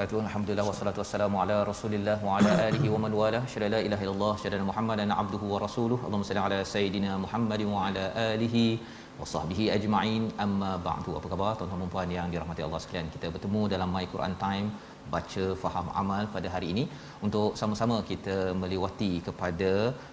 Wabarakatuh. 0.00 0.28
Alhamdulillah 0.28 0.64
wassalatu 0.68 0.98
wassalamu 1.02 1.36
ala 1.42 1.56
Rasulillah 1.70 2.16
wa 2.26 2.36
ala 2.36 2.52
alihi 2.66 2.88
wa 2.92 2.98
man 3.04 3.12
wala. 3.20 3.40
Syada 3.52 3.68
la 3.74 3.80
ilaha 3.86 4.02
illallah, 4.04 4.32
syada 4.42 4.68
Muhammadan 4.68 5.10
abduhu 5.22 5.46
wa 5.52 5.58
rasuluh. 5.64 5.98
Allahumma 6.06 6.28
salli 6.28 6.42
ala 6.44 6.58
sayidina 6.74 7.10
Muhammad 7.24 7.62
wa 7.72 7.80
ala 7.86 8.04
alihi 8.32 8.62
wa 9.20 9.26
sahbihi 9.32 9.64
ajma'in. 9.76 10.22
Amma 10.44 10.70
ba'du. 10.86 11.10
Apa 11.18 11.28
khabar 11.32 11.50
tuan-tuan 11.58 11.82
dan 11.84 11.90
puan 11.94 12.12
yang 12.18 12.28
dirahmati 12.34 12.64
Allah 12.66 12.80
sekalian? 12.84 13.10
Kita 13.16 13.28
bertemu 13.34 13.62
dalam 13.74 13.90
My 13.96 14.04
Quran 14.14 14.36
Time 14.44 14.68
baca 15.14 15.44
faham 15.62 15.86
amal 16.00 16.24
pada 16.34 16.48
hari 16.54 16.66
ini 16.72 16.84
untuk 17.26 17.50
sama-sama 17.60 17.96
kita 18.10 18.36
melewati 18.62 19.12
kepada 19.28 19.70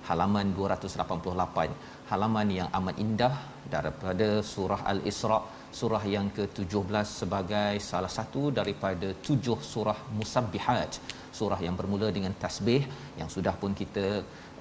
halaman 0.07 0.47
288 0.59 1.75
halaman 2.11 2.47
yang 2.59 2.69
amat 2.79 2.95
indah 3.05 3.33
daripada 3.75 4.29
surah 4.53 4.81
al-Isra 4.93 5.39
surah 5.77 6.03
yang 6.15 6.27
ke-17 6.37 7.07
sebagai 7.21 7.73
salah 7.89 8.11
satu 8.17 8.43
daripada 8.59 9.07
tujuh 9.27 9.57
surah 9.71 9.99
musabbihat. 10.17 10.91
Surah 11.39 11.59
yang 11.65 11.75
bermula 11.79 12.07
dengan 12.17 12.33
tasbih 12.43 12.81
yang 13.19 13.29
sudah 13.35 13.53
pun 13.61 13.71
kita 13.81 14.05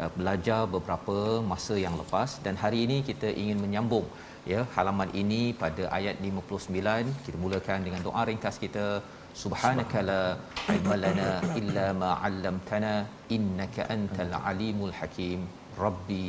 uh, 0.03 0.11
belajar 0.19 0.61
beberapa 0.75 1.17
masa 1.53 1.75
yang 1.85 1.95
lepas. 2.03 2.31
Dan 2.47 2.57
hari 2.63 2.81
ini 2.87 2.99
kita 3.11 3.29
ingin 3.43 3.61
menyambung 3.65 4.07
ya 4.53 4.63
halaman 4.77 5.11
ini 5.23 5.43
pada 5.63 5.85
ayat 5.99 6.17
59 6.31 7.25
kita 7.27 7.39
mulakan 7.45 7.81
dengan 7.89 8.03
doa 8.09 8.25
ringkas 8.31 8.59
kita. 8.65 8.87
Subhanaka 9.43 10.01
la 10.11 10.23
ilma 10.75 10.97
lana 11.05 11.31
illa 11.61 11.87
ma 12.03 12.11
'allamtana 12.27 12.93
innaka 13.37 13.89
antal 13.97 14.35
alimul 14.51 14.95
hakim. 15.01 15.41
Rabbi 15.85 16.27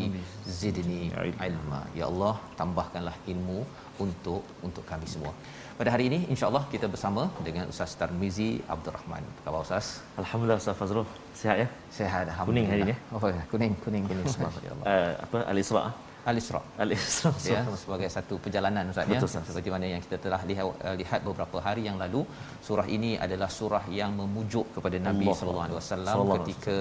zidni 0.60 1.04
ilma. 1.50 1.82
Ya 2.00 2.06
Allah 2.12 2.36
tambahkanlah 2.60 3.16
ilmu 3.34 3.60
untuk 4.06 4.42
untuk 4.68 4.84
kami 4.92 5.08
semua 5.16 5.34
pada 5.80 5.90
hari 5.94 6.06
ini 6.10 6.20
insyaallah 6.34 6.62
kita 6.74 6.88
bersama 6.94 7.24
dengan 7.48 7.66
Ustaz 7.72 7.92
Tarmizi 8.00 8.48
Abdul 8.74 8.94
Rahman. 8.98 9.24
Apa 9.30 9.42
khabar 9.46 9.60
Ustaz? 9.68 9.88
Alhamdulillah 10.22 10.58
Ustaz 10.62 10.76
Fazrul. 10.80 11.06
Sihat 11.42 11.58
ya? 11.64 11.68
Sihat 11.98 12.26
alhamdulillah. 12.34 12.48
Kuning 12.50 12.68
hari 12.72 12.82
ini. 12.88 12.96
Oh 13.14 13.30
ya, 13.38 13.44
kuning 13.52 13.74
kuning 13.86 14.04
kuning 14.10 14.28
subhanallah. 14.36 14.86
Uh, 14.94 15.14
apa 15.26 15.38
Al-Isra? 15.52 15.84
Al-Isra. 16.30 16.62
Al-Isra. 16.84 17.32
Ya, 17.52 17.62
sebagai 17.84 18.10
satu 18.16 18.36
perjalanan 18.46 18.90
Ustaz 18.94 19.06
ya. 19.06 19.12
Betul, 19.14 19.30
Ustaz. 19.30 19.46
Seperti 19.50 19.70
mana 19.76 19.86
yang 19.94 20.02
kita 20.06 20.18
telah 20.26 20.42
lihat, 20.50 20.66
uh, 20.88 20.96
lihat 21.02 21.20
beberapa 21.28 21.58
hari 21.68 21.84
yang 21.90 21.98
lalu, 22.04 22.22
surah 22.68 22.88
ini 22.98 23.12
adalah 23.26 23.50
surah 23.60 23.84
yang 24.00 24.12
memujuk 24.22 24.66
kepada 24.76 24.98
Nabi 25.08 25.26
Allah. 25.30 25.40
sallallahu 25.40 25.68
alaihi 25.68 25.80
wasallam 25.82 26.18
ketika 26.38 26.78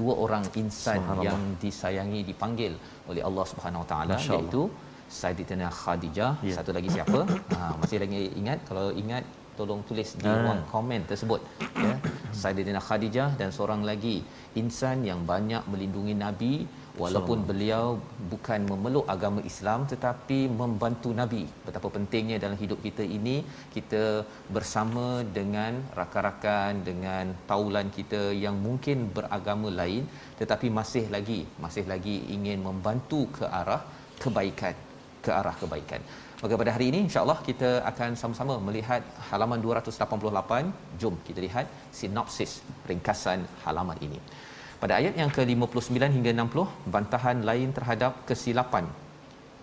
dua 0.00 0.14
orang 0.26 0.44
insan 0.62 1.02
yang 1.28 1.42
disayangi 1.64 2.22
dipanggil 2.30 2.74
oleh 3.10 3.24
Allah 3.28 3.46
Subhanahu 3.54 3.82
wa 3.84 3.88
taala 3.94 4.14
Masya 4.16 4.38
Allah. 4.38 4.66
Iaitu 5.06 5.14
Sayyidatina 5.14 5.68
Khadijah, 5.70 6.32
Ya. 6.42 6.54
satu 6.58 6.70
lagi 6.76 6.88
siapa? 6.90 7.20
ha, 7.56 7.74
masih 7.80 7.98
lagi 8.02 8.30
ingat 8.36 8.58
kalau 8.68 8.90
ingat 8.92 9.24
tolong 9.56 9.80
tulis 9.88 10.12
di 10.20 10.28
Ah. 10.28 10.36
ruang 10.44 10.60
komen 10.68 11.08
tersebut 11.08 11.40
ya 11.80 11.96
Sayyidatina 12.40 12.76
Khadijah 12.76 13.28
dan 13.40 13.48
seorang 13.48 13.80
lagi 13.88 14.20
insan 14.54 15.00
yang 15.00 15.24
banyak 15.24 15.64
melindungi 15.72 16.12
nabi 16.12 16.68
walaupun 17.00 17.38
beliau 17.48 17.96
bukan 18.32 18.68
memeluk 18.68 19.08
agama 19.08 19.40
Islam 19.50 19.88
tetapi 19.88 20.52
membantu 20.60 21.16
nabi 21.16 21.48
betapa 21.64 21.88
pentingnya 21.88 22.36
dalam 22.36 22.56
hidup 22.60 22.84
kita 22.84 23.00
ini 23.00 23.44
kita 23.72 24.28
bersama 24.52 25.24
dengan 25.38 25.80
rakan-rakan 25.96 26.84
dengan 26.84 27.32
taulan 27.48 27.88
kita 27.88 28.36
yang 28.36 28.56
mungkin 28.60 29.08
beragama 29.08 29.72
lain 29.72 30.04
tetapi 30.40 30.68
masih 30.68 31.08
lagi 31.08 31.48
masih 31.64 31.88
lagi 31.88 32.28
ingin 32.28 32.60
membantu 32.60 33.24
ke 33.38 33.44
arah 33.60 33.80
kebaikan 34.20 34.76
ke 35.26 35.30
arah 35.40 35.54
kebaikan. 35.62 36.00
Maka 36.42 36.54
pada 36.60 36.70
hari 36.76 36.86
ini 36.92 36.98
insya-Allah 37.06 37.38
kita 37.48 37.70
akan 37.90 38.10
sama-sama 38.22 38.54
melihat 38.66 39.02
halaman 39.30 39.60
288. 39.66 41.00
Jom 41.00 41.14
kita 41.28 41.40
lihat 41.46 41.66
sinopsis 41.98 42.52
ringkasan 42.90 43.40
halaman 43.64 43.98
ini. 44.06 44.20
Pada 44.82 44.94
ayat 45.00 45.14
yang 45.20 45.30
ke-59 45.36 45.96
hingga 46.16 46.30
60, 46.36 46.92
bantahan 46.94 47.38
lain 47.48 47.70
terhadap 47.78 48.12
kesilapan 48.28 48.86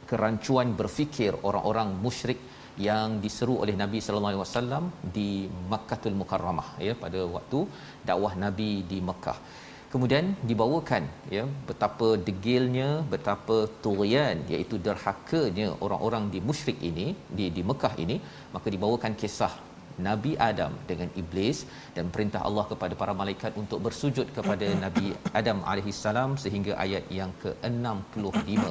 kerancuan 0.09 0.69
berfikir 0.79 1.34
orang-orang 1.47 1.90
musyrik 2.06 2.40
yang 2.88 3.22
diseru 3.23 3.56
oleh 3.63 3.75
Nabi 3.81 4.00
sallallahu 4.02 4.31
alaihi 4.34 4.44
wasallam 4.46 4.84
di 5.16 5.29
Makkahul 5.72 6.18
Mukarramah 6.22 6.69
ya 6.88 6.94
pada 7.03 7.22
waktu 7.35 7.59
dakwah 8.09 8.34
Nabi 8.46 8.72
di 8.91 8.97
Mekah. 9.09 9.38
Kemudian 9.94 10.26
dibawakan 10.50 11.04
ya 11.36 11.44
betapa 11.70 12.08
degilnya 12.28 12.88
betapa 13.12 13.58
turian 13.84 14.38
iaitu 14.54 14.76
derhakanya 14.86 15.68
orang-orang 15.86 16.24
di 16.34 16.40
musyrik 16.48 16.80
ini 16.90 17.06
di 17.38 17.46
di 17.58 17.62
Mekah 17.70 17.94
ini 18.03 18.18
maka 18.56 18.68
dibawakan 18.76 19.14
kisah 19.22 19.53
Nabi 20.08 20.32
Adam 20.50 20.74
dengan 20.90 21.09
iblis 21.22 21.58
dan 21.96 22.06
perintah 22.14 22.42
Allah 22.48 22.66
kepada 22.72 22.94
para 23.02 23.14
malaikat 23.22 23.52
untuk 23.62 23.80
bersujud 23.86 24.28
kepada 24.38 24.68
Nabi 24.84 25.08
Adam 25.40 25.59
alaihi 25.72 25.94
salam 26.03 26.32
sehingga 26.44 26.74
ayat 26.86 27.06
yang 27.20 27.32
ke-65 27.44 28.62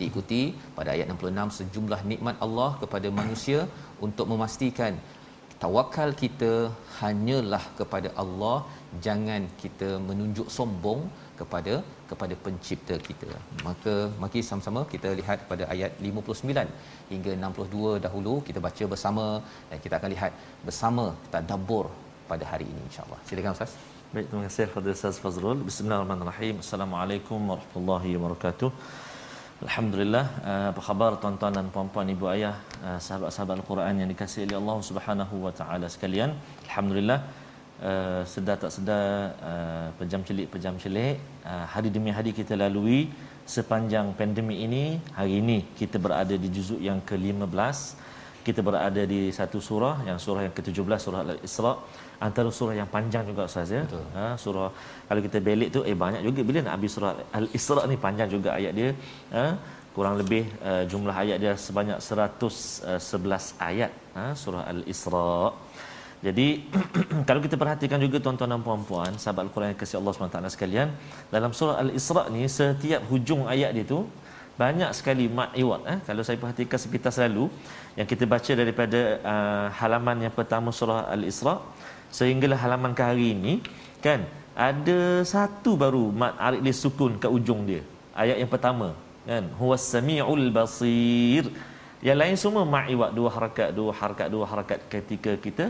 diikuti. 0.00 0.42
Pada 0.78 0.90
ayat 0.96 1.06
66 1.14 1.58
sejumlah 1.58 2.00
nikmat 2.12 2.38
Allah 2.46 2.70
kepada 2.82 3.10
manusia 3.20 3.60
untuk 4.06 4.26
memastikan 4.32 4.98
tawakal 5.62 6.10
kita 6.22 6.52
hanyalah 7.00 7.62
kepada 7.78 8.08
Allah 8.22 8.56
jangan 9.06 9.42
kita 9.62 9.88
menunjuk 10.08 10.48
sombong 10.56 11.00
kepada 11.40 11.74
kepada 12.10 12.34
pencipta 12.44 12.96
kita 13.08 13.30
maka 13.68 13.94
mari 14.22 14.42
sama-sama 14.50 14.82
kita 14.92 15.10
lihat 15.20 15.38
pada 15.50 15.66
ayat 15.74 15.92
59 16.10 16.66
hingga 17.12 17.32
62 17.48 18.04
dahulu 18.06 18.34
kita 18.48 18.62
baca 18.66 18.86
bersama 18.92 19.26
dan 19.70 19.80
kita 19.86 19.96
akan 20.00 20.12
lihat 20.16 20.32
bersama 20.68 21.06
tadabbur 21.34 21.86
pada 22.30 22.46
hari 22.52 22.68
ini 22.74 22.82
insyaallah 22.90 23.20
silakan 23.30 23.56
ustaz 23.58 23.74
Baik, 24.14 24.26
terima 24.30 24.42
kasih 24.46 24.64
kepada 24.70 24.88
Ustaz 24.96 25.16
Fazrul. 25.22 25.58
Bismillahirrahmanirrahim. 25.68 26.56
Assalamualaikum 26.62 27.38
warahmatullahi 27.50 28.10
wabarakatuh. 28.14 28.68
Alhamdulillah, 29.66 30.22
uh, 30.50 30.66
apa 30.70 30.80
khabar 30.88 31.10
tuan-tuan 31.22 31.52
dan 31.58 31.66
puan-puan, 31.74 32.06
ibu 32.14 32.26
ayah, 32.34 32.54
uh, 32.86 32.98
sahabat-sahabat 33.06 33.54
Al-Quran 33.58 33.94
yang 34.00 34.08
dikasihi 34.12 34.44
oleh 34.46 34.58
Allah 34.60 34.76
Subhanahu 34.88 35.34
wa 35.46 35.52
taala 35.60 35.90
sekalian. 35.94 36.30
Alhamdulillah, 36.66 37.18
uh, 37.82 38.22
sedar 38.32 38.56
tak 38.62 38.72
sedar 38.76 39.34
uh, 39.50 39.88
pejam 39.98 40.22
celik 40.28 40.46
pejam 40.54 40.74
celik 40.82 41.16
uh, 41.50 41.64
hari 41.72 41.90
demi 41.96 42.10
hari 42.14 42.30
kita 42.30 42.54
lalui 42.54 43.10
sepanjang 43.54 44.06
pandemik 44.18 44.58
ini. 44.66 44.84
Hari 45.18 45.34
ini 45.42 45.58
kita 45.80 45.96
berada 46.06 46.34
di 46.44 46.48
juzuk 46.56 46.80
yang 46.88 47.00
ke-15 47.08 47.78
kita 48.46 48.60
berada 48.68 49.02
di 49.12 49.20
satu 49.38 49.58
surah 49.66 49.96
yang 50.08 50.18
surah 50.24 50.42
yang 50.46 50.54
ke-17 50.56 51.00
surah 51.04 51.20
Al-Isra 51.24 51.72
antara 52.26 52.50
surah 52.58 52.74
yang 52.80 52.88
panjang 52.94 53.24
juga 53.30 53.48
ustaz 53.50 53.72
ya. 53.76 53.82
Ha 54.16 54.24
surah 54.42 54.68
kalau 55.08 55.20
kita 55.26 55.38
belik 55.46 55.70
tu 55.76 55.80
eh 55.90 55.96
banyak 56.04 56.22
juga 56.28 56.40
bila 56.48 56.58
nak 56.66 56.74
habis 56.76 56.92
surah 56.96 57.12
Al-Isra 57.38 57.82
ni 57.90 57.96
panjang 58.06 58.28
juga 58.36 58.50
ayat 58.58 58.72
dia. 58.78 58.90
Ha 59.34 59.44
kurang 59.96 60.16
lebih 60.20 60.44
uh, 60.68 60.84
jumlah 60.92 61.16
ayat 61.22 61.38
dia 61.42 61.52
sebanyak 61.66 61.98
111 62.04 63.68
ayat 63.70 63.90
ha 64.16 64.26
surah 64.42 64.64
Al-Isra. 64.72 65.32
Jadi 66.26 66.46
kalau 67.28 67.40
kita 67.44 67.56
perhatikan 67.62 68.00
juga 68.00 68.16
tuan-tuan 68.24 68.50
dan 68.52 68.62
puan-puan 68.66 69.12
sahabat 69.22 69.42
Al-Quran 69.46 69.68
yang 69.72 69.80
kasih 69.82 69.96
Allah 70.00 70.12
SWT 70.16 70.38
sekalian 70.56 70.88
dalam 71.34 71.50
surah 71.58 71.76
Al-Isra 71.84 72.22
ni 72.34 72.48
setiap 72.58 73.02
hujung 73.12 73.42
ayat 73.54 73.76
dia 73.76 73.84
tu 73.94 74.00
banyak 74.62 74.90
sekali 74.98 75.24
mat 75.38 75.50
iwat 75.62 75.82
eh. 75.92 75.98
Kalau 76.06 76.22
saya 76.26 76.38
perhatikan 76.42 76.78
sepintas 76.84 77.18
lalu 77.22 77.44
yang 77.98 78.06
kita 78.12 78.24
baca 78.34 78.52
daripada 78.60 79.00
uh, 79.32 79.66
halaman 79.78 80.16
yang 80.26 80.34
pertama 80.38 80.70
surah 80.78 81.00
al-Isra 81.14 81.54
sehinggalah 82.18 82.58
halaman 82.64 82.92
ke 82.98 83.02
hari 83.10 83.26
ini 83.34 83.54
kan 84.06 84.22
ada 84.68 85.00
satu 85.34 85.70
baru 85.82 86.04
mat 86.20 86.38
arid 86.46 86.62
li 86.66 86.72
sukun 86.82 87.18
ke 87.22 87.26
ujung 87.36 87.66
dia. 87.70 87.82
Ayat 88.22 88.38
yang 88.42 88.50
pertama 88.54 88.88
kan 89.28 89.44
huwas 89.60 89.84
samiul 89.94 90.46
basir. 90.56 91.50
Yang 92.08 92.18
lain 92.22 92.36
semua 92.44 92.62
mat 92.74 92.86
iwat 92.94 93.10
dua 93.18 93.28
harakat 93.36 93.68
dua 93.78 93.90
harakat 94.00 94.26
dua 94.34 94.44
harakat 94.52 94.78
ketika 94.94 95.32
kita 95.44 95.66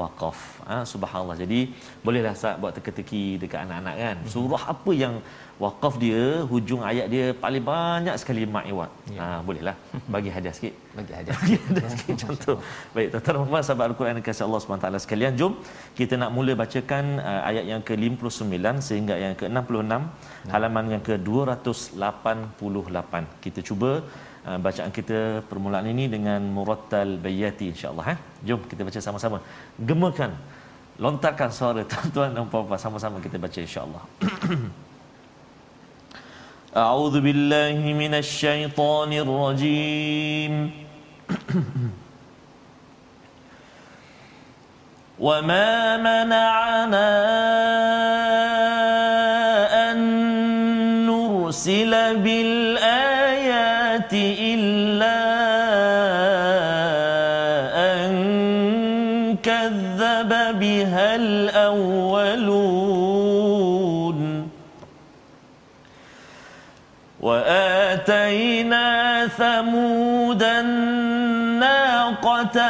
waqaf. 0.00 0.38
Ha, 0.68 0.76
subhanallah. 0.92 1.36
Jadi 1.42 1.60
bolehlah 2.04 2.34
saat 2.42 2.56
buat 2.62 2.72
teka-teki 2.76 3.22
dekat 3.42 3.60
anak-anak 3.64 3.94
kan. 4.02 4.16
Mhm. 4.22 4.30
surah 4.34 4.62
apa 4.74 4.90
yang 5.02 5.14
waqaf 5.64 5.94
dia 6.04 6.22
hujung 6.50 6.80
ayat 6.90 7.06
dia 7.12 7.24
paling 7.44 7.64
banyak 7.72 8.14
sekali 8.20 8.40
mak 8.56 8.64
iwat. 8.72 8.90
Ya. 9.16 9.20
ha, 9.20 9.26
bolehlah. 9.48 9.76
Bagi 10.14 10.30
hadiah 10.34 10.54
sikit. 10.58 10.74
Bagi 10.98 11.12
hadiah 11.18 11.36
bagi 11.40 11.56
hadiah 11.64 11.90
sikit 11.96 12.16
contoh. 12.24 12.56
Baik 12.96 13.08
tuan-tuan 13.12 13.34
dan 13.36 13.48
puan 13.52 13.62
sahabat 13.68 13.86
al-Quran 13.90 14.20
kasih 14.28 14.44
Allah 14.46 14.60
SWT 14.62 14.88
sekalian 15.04 15.32
jom 15.40 15.52
kita 15.98 16.14
nak 16.20 16.30
mula 16.36 16.52
bacakan 16.62 17.04
uh, 17.30 17.40
ayat 17.50 17.64
yang 17.72 17.82
ke-59 17.88 18.56
sehingga 18.88 19.14
yang 19.24 19.34
ke-66 19.40 19.92
ya. 19.92 19.98
halaman 20.54 20.84
yang 20.94 21.02
ke-288 21.08 23.14
kita 23.44 23.60
cuba 23.68 23.90
uh, 24.47 24.57
bacaan 24.65 24.91
kita 24.97 25.19
permulaan 25.49 25.87
ini 25.93 26.05
dengan 26.15 26.41
murattal 26.57 27.09
bayati 27.25 27.65
insyaallah 27.73 28.05
eh 28.13 28.19
jom 28.47 28.61
kita 28.71 28.81
baca 28.87 28.99
sama-sama 29.07 29.37
gemakan 29.89 30.31
lontarkan 31.03 31.49
suara 31.59 31.81
tuan-tuan 31.91 32.29
dan 32.35 32.45
puan-puan 32.51 32.79
sama-sama 32.85 33.17
kita 33.25 33.37
baca 33.45 33.59
insyaallah 33.67 34.03
أعوذ 36.71 37.15
بالله 37.19 37.83
من 37.83 38.13
الشيطان 38.23 39.11
الرجيم 39.13 40.53
وما 45.19 45.97
منعنا 45.97 47.11
أن 49.91 49.97
نرسل 51.11 52.17
بالآيات 52.23 52.64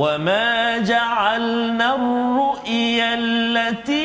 وما 0.00 0.78
جعلنا 0.78 1.94
الرؤيا 1.94 3.14
التي 3.14 4.00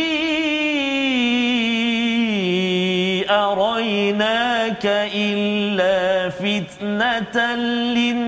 أريناك 3.31 4.85
إلا 5.15 6.29
فتنة 6.29 7.55
للناس 7.95 8.25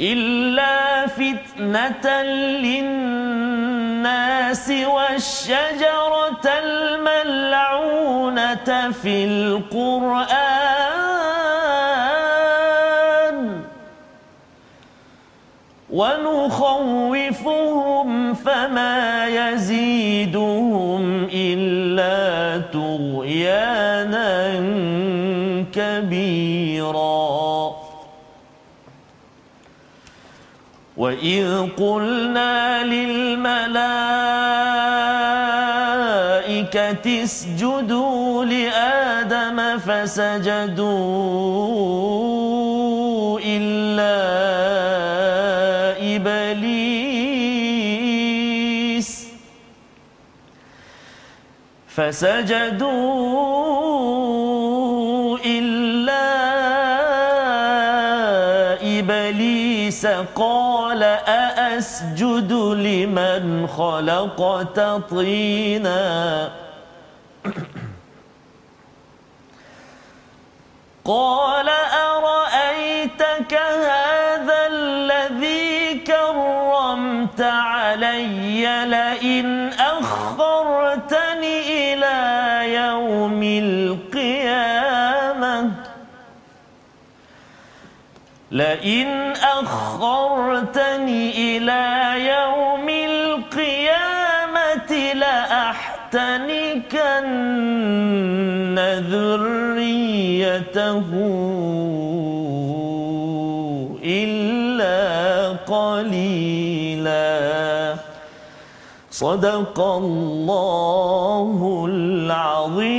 إلا 0.00 1.06
فتنة 1.06 2.22
للناس 2.62 3.92
والشجرة 4.70 6.46
الملعونة 6.64 8.10
في 9.02 9.24
القرآن 9.24 11.01
ونخوفهم 15.92 17.54
فما 18.34 19.26
يزيدهم 19.26 21.28
إلا 21.32 22.62
طغيانا 22.72 24.52
كبيرا. 25.72 27.72
وإذ 30.96 31.68
قلنا 31.76 32.84
للملائكة 32.84 33.82
اسجدوا 37.24 38.44
لآدم 38.44 39.78
فسجدوا 39.78 41.32
فسجدوا 51.96 53.38
إلا 55.44 56.32
إبليس 58.98 60.06
قال 60.34 61.02
أأسجد 61.02 62.52
لمن 62.52 63.66
خلقت 63.66 64.80
طينا 65.10 66.50
قال 71.04 71.68
أرأيتك 71.68 73.54
هذا 73.54 74.66
الذي 74.70 75.94
كرمت 76.06 77.40
علي 77.40 78.84
لئن 78.86 79.72
لئن 88.52 89.32
أخرتني 89.32 91.56
إلى 91.56 91.84
يوم 92.28 92.88
القيامة 92.88 94.92
لأحتنكن 95.14 96.18
ذريته 99.10 101.08
إلا 104.04 105.00
قليلا. 105.66 107.32
صدق 109.10 109.80
الله 109.80 111.86
العظيم. 111.88 112.92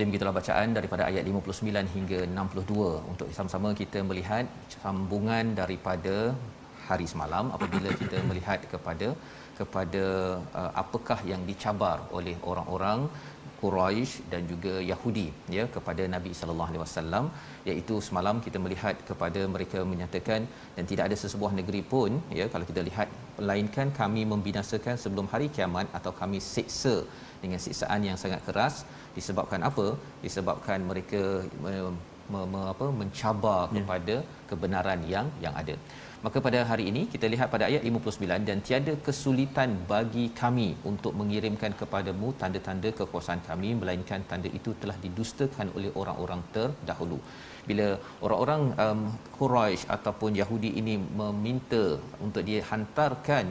Al-Azim 0.00 0.16
gitulah 0.16 0.32
bacaan 0.36 0.68
daripada 0.76 1.02
ayat 1.08 1.24
59 1.30 1.94
hingga 1.94 2.18
62 2.36 2.84
untuk 3.10 3.26
sama-sama 3.36 3.68
kita 3.80 3.98
melihat 4.10 4.44
sambungan 4.74 5.52
daripada 5.58 6.14
hari 6.86 7.06
semalam 7.10 7.52
apabila 7.56 7.90
kita 8.02 8.16
melihat 8.28 8.64
kepada 8.72 9.08
kepada 9.58 10.04
uh, 10.60 10.70
apakah 10.82 11.18
yang 11.32 11.42
dicabar 11.50 11.96
oleh 12.18 12.34
orang-orang 12.52 13.00
Quraisy 13.60 14.12
dan 14.32 14.42
juga 14.52 14.74
Yahudi 14.90 15.26
ya 15.56 15.64
kepada 15.74 16.02
Nabi 16.14 16.32
sallallahu 16.38 16.70
alaihi 16.72 16.82
wasallam. 16.84 17.24
Iaitu 17.68 17.96
semalam 18.06 18.40
kita 18.46 18.58
melihat 18.64 18.96
kepada 19.10 19.40
mereka 19.54 19.80
menyatakan 19.92 20.48
dan 20.76 20.84
tidak 20.92 21.04
ada 21.08 21.18
sesebuah 21.22 21.52
negeri 21.60 21.82
pun 21.92 22.16
ya 22.40 22.46
kalau 22.54 22.64
kita 22.70 22.80
lihat 22.88 23.10
melainkan 23.40 23.92
kami 24.00 24.24
membinasakan 24.32 24.96
sebelum 25.04 25.28
hari 25.34 25.48
kiamat 25.58 25.92
atau 26.00 26.14
kami 26.22 26.40
siksa 26.54 26.96
dengan 27.44 27.60
siksaan 27.66 28.00
yang 28.08 28.16
sangat 28.24 28.40
keras 28.48 28.76
disebabkan 29.20 29.60
apa 29.70 29.86
disebabkan 30.24 30.78
mereka 30.90 31.22
me, 31.64 31.72
me, 32.32 32.40
me, 32.52 32.60
apa 32.74 32.86
mencabar 33.00 33.60
ya. 33.68 33.74
kepada 33.76 34.16
kebenaran 34.50 35.00
yang 35.14 35.26
yang 35.44 35.54
ada. 35.62 35.76
Maka 36.24 36.38
pada 36.46 36.58
hari 36.68 36.84
ini 36.90 37.02
kita 37.12 37.26
lihat 37.32 37.48
pada 37.52 37.64
ayat 37.68 37.82
59 37.88 38.48
dan 38.48 38.58
tiada 38.66 38.92
kesulitan 39.06 39.70
bagi 39.92 40.24
kami 40.40 40.66
untuk 40.90 41.12
mengirimkan 41.20 41.72
kepadamu 41.80 42.28
tanda-tanda 42.40 42.88
kekuasaan 42.98 43.40
kami 43.46 43.70
melainkan 43.80 44.20
tanda 44.30 44.50
itu 44.58 44.72
telah 44.82 44.96
didustakan 45.04 45.68
oleh 45.76 45.90
orang-orang 46.00 46.40
terdahulu. 46.56 47.18
Bila 47.68 47.86
orang-orang 48.24 48.62
um, 48.84 49.00
Quraisy 49.38 49.88
ataupun 49.96 50.36
Yahudi 50.40 50.70
ini 50.80 50.94
meminta 51.20 51.84
untuk 52.26 52.44
dihantarkan 52.50 53.46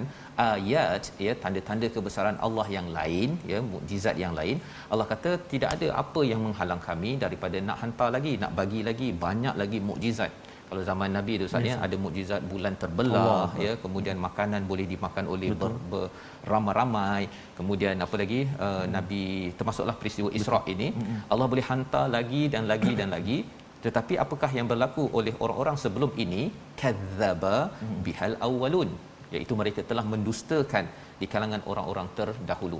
ayat 0.47 1.09
ya 1.25 1.33
tanda-tanda 1.45 1.89
kebesaran 1.95 2.37
Allah 2.47 2.67
yang 2.77 2.89
lain 2.97 3.31
ya 3.53 3.61
mukjizat 3.71 4.15
yang 4.23 4.35
lain 4.39 4.57
Allah 4.91 5.07
kata 5.13 5.31
tidak 5.53 5.71
ada 5.77 5.89
apa 6.03 6.23
yang 6.31 6.41
menghalang 6.45 6.83
kami 6.89 7.13
daripada 7.25 7.57
nak 7.69 7.79
hantar 7.83 8.09
lagi 8.17 8.35
nak 8.43 8.53
bagi 8.61 8.81
lagi 8.89 9.09
banyak 9.25 9.57
lagi 9.63 9.81
mukjizat 9.89 10.33
kalau 10.69 10.81
zaman 10.89 11.09
Nabi 11.17 11.33
tu 11.41 11.45
Ustaz 11.49 11.67
ya 11.69 11.75
ada 11.85 11.95
mukjizat 12.03 12.41
bulan 12.51 12.73
terbelah 12.81 13.23
Allah. 13.23 13.47
ya 13.65 13.71
kemudian 13.83 14.17
makanan 14.27 14.61
boleh 14.71 14.85
dimakan 14.91 15.25
oleh 15.33 15.49
ber, 15.61 15.71
beramai-ramai 15.91 17.23
kemudian 17.59 18.05
apa 18.05 18.15
lagi? 18.21 18.41
Uh, 18.65 18.85
Nabi 18.95 19.23
termasuklah 19.59 19.95
peristiwa 20.01 20.29
Isra 20.39 20.61
ini 20.73 20.89
hmm. 20.93 21.17
Allah 21.33 21.47
boleh 21.53 21.65
hantar 21.71 22.05
lagi 22.17 22.43
dan 22.53 22.65
lagi 22.73 22.93
dan 23.01 23.09
lagi. 23.17 23.39
Tetapi 23.85 24.13
apakah 24.23 24.51
yang 24.57 24.67
berlaku 24.71 25.03
oleh 25.19 25.33
orang-orang 25.43 25.77
sebelum 25.83 26.11
ini? 26.23 26.41
Kadzaba 26.81 27.57
hmm. 27.81 27.99
bihal 28.07 28.35
awwalun. 28.47 28.89
Iaitu 29.35 29.53
mereka 29.61 29.81
telah 29.89 30.05
mendustakan 30.13 30.85
di 31.19 31.25
kalangan 31.33 31.61
orang-orang 31.71 32.07
terdahulu. 32.17 32.79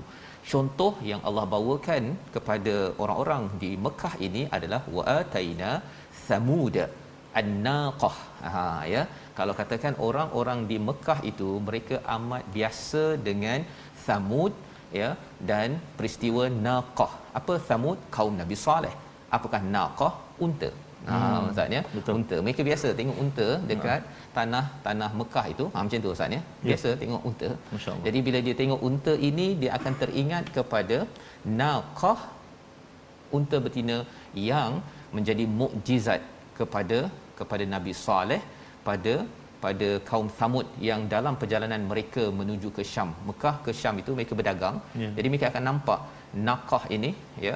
Contoh 0.50 0.92
yang 1.10 1.20
Allah 1.28 1.44
bawakan 1.54 2.04
kepada 2.34 2.74
orang-orang 3.02 3.42
di 3.62 3.70
Mekah 3.84 4.14
ini 4.26 4.42
adalah 4.56 4.80
wa 4.96 5.04
ataina 5.20 5.70
thamud 6.26 6.76
an-naqah. 7.40 8.16
Ha 8.52 8.64
ya. 8.94 9.02
Kalau 9.38 9.54
katakan 9.60 9.94
orang-orang 10.08 10.60
di 10.70 10.76
Mekah 10.88 11.18
itu 11.30 11.48
mereka 11.68 11.98
amat 12.16 12.44
biasa 12.56 13.04
dengan 13.28 13.60
Thamud 14.04 14.52
ya 15.00 15.10
dan 15.50 15.78
peristiwa 15.98 16.44
naqah. 16.66 17.12
Apa 17.40 17.56
Thamud? 17.68 17.98
Kaum 18.16 18.36
Nabi 18.42 18.58
Saleh. 18.66 18.94
Apakah 19.36 19.60
naqah? 19.76 20.12
Unta. 20.46 20.70
Ha 21.08 21.16
hmm. 21.18 21.50
ustaz 21.50 21.74
ya. 21.76 21.82
unta. 22.18 22.36
Mereka 22.44 22.62
biasa 22.68 22.88
tengok 22.98 23.18
unta 23.24 23.48
dekat 23.70 24.00
ha. 24.08 24.16
tanah 24.36 24.64
tanah 24.86 25.10
Mekah 25.20 25.44
itu. 25.52 25.64
Ha 25.74 25.84
macam 25.84 26.04
tu 26.06 26.10
ustaz 26.14 26.36
ya, 26.36 26.40
ya. 26.40 26.42
biasa 26.68 26.88
ya. 26.92 26.96
tengok 27.02 27.22
unta. 27.30 27.48
Jadi 28.06 28.18
bila 28.26 28.38
dia 28.46 28.54
tengok 28.60 28.80
unta 28.88 29.14
ini 29.28 29.46
dia 29.62 29.70
akan 29.78 29.94
teringat 30.02 30.44
kepada 30.56 30.98
naqah 31.62 32.20
unta 33.38 33.56
betina 33.66 33.98
yang 34.50 34.82
menjadi 35.16 35.44
mukjizat 35.60 36.20
kepada 36.60 36.98
kepada 37.38 37.64
Nabi 37.74 37.92
Saleh 38.06 38.40
pada 38.88 39.14
pada 39.64 39.88
kaum 40.08 40.28
Thamud 40.38 40.66
yang 40.88 41.00
dalam 41.14 41.34
perjalanan 41.40 41.82
mereka 41.90 42.22
menuju 42.38 42.68
ke 42.76 42.82
Syam. 42.92 43.10
Mekah 43.28 43.56
ke 43.64 43.70
Syam 43.80 43.96
itu 44.02 44.10
mereka 44.18 44.32
berdagang. 44.38 44.76
Yeah. 45.02 45.12
Jadi 45.16 45.26
mereka 45.32 45.48
akan 45.52 45.64
nampak 45.70 46.00
Naqah 46.48 46.84
ini 46.96 47.10
ya 47.46 47.54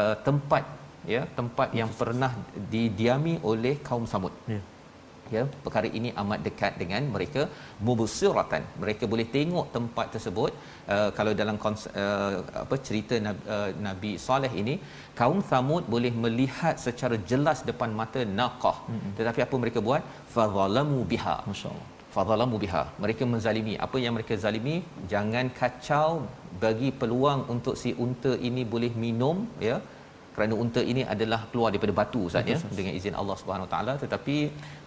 uh, 0.00 0.14
tempat 0.26 0.64
ya 1.12 1.22
tempat 1.38 1.68
yang 1.80 1.90
pernah 2.00 2.32
didiami 2.72 3.34
oleh 3.50 3.74
kaum 3.88 4.06
Thamud. 4.12 4.34
Yeah 4.54 4.64
ya 5.36 5.42
perkara 5.64 5.88
ini 5.98 6.10
amat 6.22 6.40
dekat 6.46 6.72
dengan 6.82 7.02
mereka. 7.14 7.42
Mubsiratan. 7.86 8.62
Mereka 8.82 9.04
boleh 9.12 9.26
tengok 9.36 9.66
tempat 9.76 10.06
tersebut. 10.14 10.52
Uh, 10.94 11.10
kalau 11.18 11.32
dalam 11.40 11.56
uh, 11.66 12.34
apa 12.64 12.76
cerita 12.86 13.14
Nabi, 13.26 13.42
uh, 13.56 13.70
Nabi 13.88 14.10
Saleh 14.26 14.52
ini 14.62 14.74
kaum 15.20 15.40
Thamud 15.50 15.84
boleh 15.94 16.12
melihat 16.24 16.74
secara 16.86 17.18
jelas 17.30 17.60
depan 17.70 17.92
mata 18.00 18.22
naqah. 18.40 18.76
Mm-hmm. 18.88 19.12
tetapi 19.18 19.40
apa 19.46 19.54
mereka 19.62 19.78
buat? 19.88 20.02
Fadzalamu 20.34 21.00
biha. 21.12 21.36
Masyaallah. 21.50 21.86
Fadzalamu 22.14 22.56
biha. 22.64 22.82
Mereka 23.04 23.22
menzalimi. 23.32 23.74
Apa 23.86 23.96
yang 24.04 24.14
mereka 24.16 24.34
zalimi? 24.44 24.76
Jangan 25.12 25.46
kacau 25.60 26.10
bagi 26.64 26.90
peluang 27.00 27.40
untuk 27.54 27.74
si 27.82 27.90
unta 28.04 28.32
ini 28.48 28.62
boleh 28.74 28.92
minum 29.04 29.36
ya 29.68 29.76
kerana 30.38 30.54
unta 30.64 30.82
ini 30.92 31.02
adalah 31.14 31.40
keluar 31.50 31.68
daripada 31.74 31.94
batu 32.00 32.20
Ustaz 32.28 32.50
ya 32.52 32.58
dengan 32.78 32.92
izin 32.98 33.14
Allah 33.20 33.36
Subhanahu 33.40 33.68
taala. 33.72 33.94
Tetapi 34.04 34.36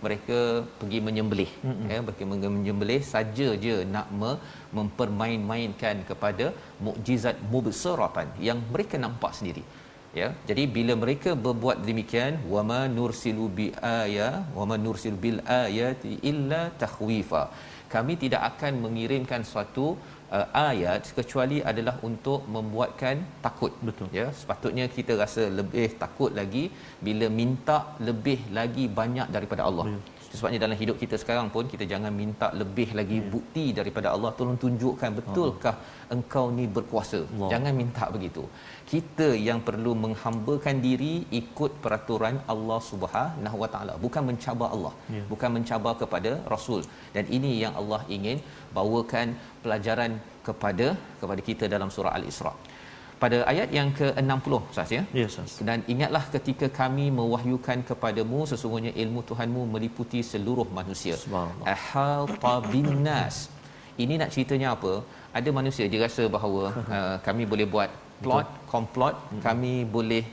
mereka 0.06 0.40
pergi 0.80 1.00
menyembelih 1.08 1.50
mm-hmm. 1.68 1.92
ya 1.94 2.00
pergi 2.08 2.26
menyembelih 2.32 3.00
saja 3.14 3.48
je 3.66 3.76
nak 3.96 4.08
me- 4.22 4.40
mempermain-mainkan 4.78 5.98
kepada 6.10 6.48
mukjizat 6.88 7.38
mubsaratan 7.54 8.30
yang 8.48 8.62
mereka 8.76 8.96
nampak 9.06 9.34
sendiri 9.40 9.66
ya. 10.22 10.30
Jadi 10.52 10.66
bila 10.78 10.96
mereka 11.04 11.34
berbuat 11.48 11.80
demikian 11.90 12.40
wama 12.54 12.82
nursilu 12.98 13.48
bi 13.60 13.68
aya 13.98 14.30
wama 14.60 14.78
nursil 14.86 15.18
bil 15.26 15.42
ayati 15.62 16.14
illa 16.32 16.64
takhwifa 16.84 17.44
kami 17.94 18.14
tidak 18.24 18.42
akan 18.52 18.74
mengirimkan 18.86 19.42
suatu 19.52 19.86
uh, 20.38 20.48
ayat 20.70 21.12
kecuali 21.18 21.58
adalah 21.72 21.96
untuk 22.10 22.40
membuatkan 22.56 23.18
takut 23.46 23.74
betul 23.88 24.08
ya 24.20 24.26
sepatutnya 24.40 24.86
kita 24.98 25.16
rasa 25.24 25.44
lebih 25.60 25.88
takut 26.04 26.32
lagi 26.40 26.64
bila 27.08 27.28
minta 27.42 27.78
lebih 28.10 28.40
lagi 28.58 28.86
banyak 29.00 29.28
daripada 29.36 29.64
Allah 29.70 29.86
ya. 29.92 30.00
sebabnya 30.36 30.60
dalam 30.64 30.78
hidup 30.82 30.98
kita 31.04 31.16
sekarang 31.24 31.48
pun 31.56 31.66
kita 31.74 31.86
jangan 31.94 32.14
minta 32.22 32.48
lebih 32.62 32.90
lagi 33.00 33.18
ya. 33.22 33.28
bukti 33.34 33.66
daripada 33.80 34.08
Allah 34.16 34.32
tolong 34.40 34.60
tunjukkan 34.64 35.12
betulkah 35.20 35.76
Allah. 35.78 36.16
engkau 36.16 36.46
ni 36.58 36.66
berkuasa 36.78 37.20
Allah. 37.28 37.50
jangan 37.54 37.74
minta 37.82 38.08
begitu 38.16 38.46
kita 38.92 39.28
yang 39.48 39.60
perlu 39.68 39.92
menghambakan 40.04 40.76
diri 40.86 41.14
ikut 41.40 41.72
peraturan 41.84 42.36
Allah 42.54 42.80
Subhanahu 42.90 43.58
Wa 43.64 43.70
Taala 43.74 43.94
bukan 44.06 44.24
mencabar 44.30 44.70
Allah 44.76 44.94
ya. 45.16 45.24
bukan 45.32 45.50
mencabar 45.58 45.94
kepada 46.02 46.32
rasul 46.54 46.82
dan 47.16 47.26
ini 47.38 47.52
yang 47.64 47.74
Allah 47.82 48.02
ingin 48.18 48.40
bawakan 48.78 49.28
pelajaran 49.64 50.14
kepada 50.48 50.88
kepada 51.22 51.42
kita 51.50 51.66
dalam 51.76 51.92
surah 51.96 52.14
al-Isra 52.20 52.54
pada 53.24 53.38
ayat 53.52 53.70
yang 53.78 53.90
ke-60 53.98 54.54
Ustaz 54.74 54.92
ya. 54.98 55.02
Yes, 55.20 55.34
ya, 55.38 55.44
Dan 55.68 55.80
ingatlah 55.94 56.24
ketika 56.36 56.68
kami 56.80 57.06
mewahyukan 57.20 57.80
kepadamu 57.90 58.40
sesungguhnya 58.52 58.92
ilmu 59.04 59.22
Tuhanmu 59.30 59.64
meliputi 59.74 60.20
seluruh 60.32 60.66
manusia. 60.78 61.16
Ahata 61.74 62.56
binnas. 62.72 63.36
Ini 64.04 64.14
nak 64.22 64.32
ceritanya 64.34 64.70
apa? 64.76 64.94
Ada 65.40 65.50
manusia 65.60 65.86
dia 65.92 66.02
rasa 66.06 66.26
bahawa 66.36 66.64
uh, 66.96 67.16
kami 67.28 67.46
boleh 67.52 67.68
buat 67.74 67.92
plot, 68.24 68.48
Betul. 68.48 68.68
komplot, 68.74 69.16
hmm. 69.18 69.42
kami 69.48 69.74
boleh 69.96 70.24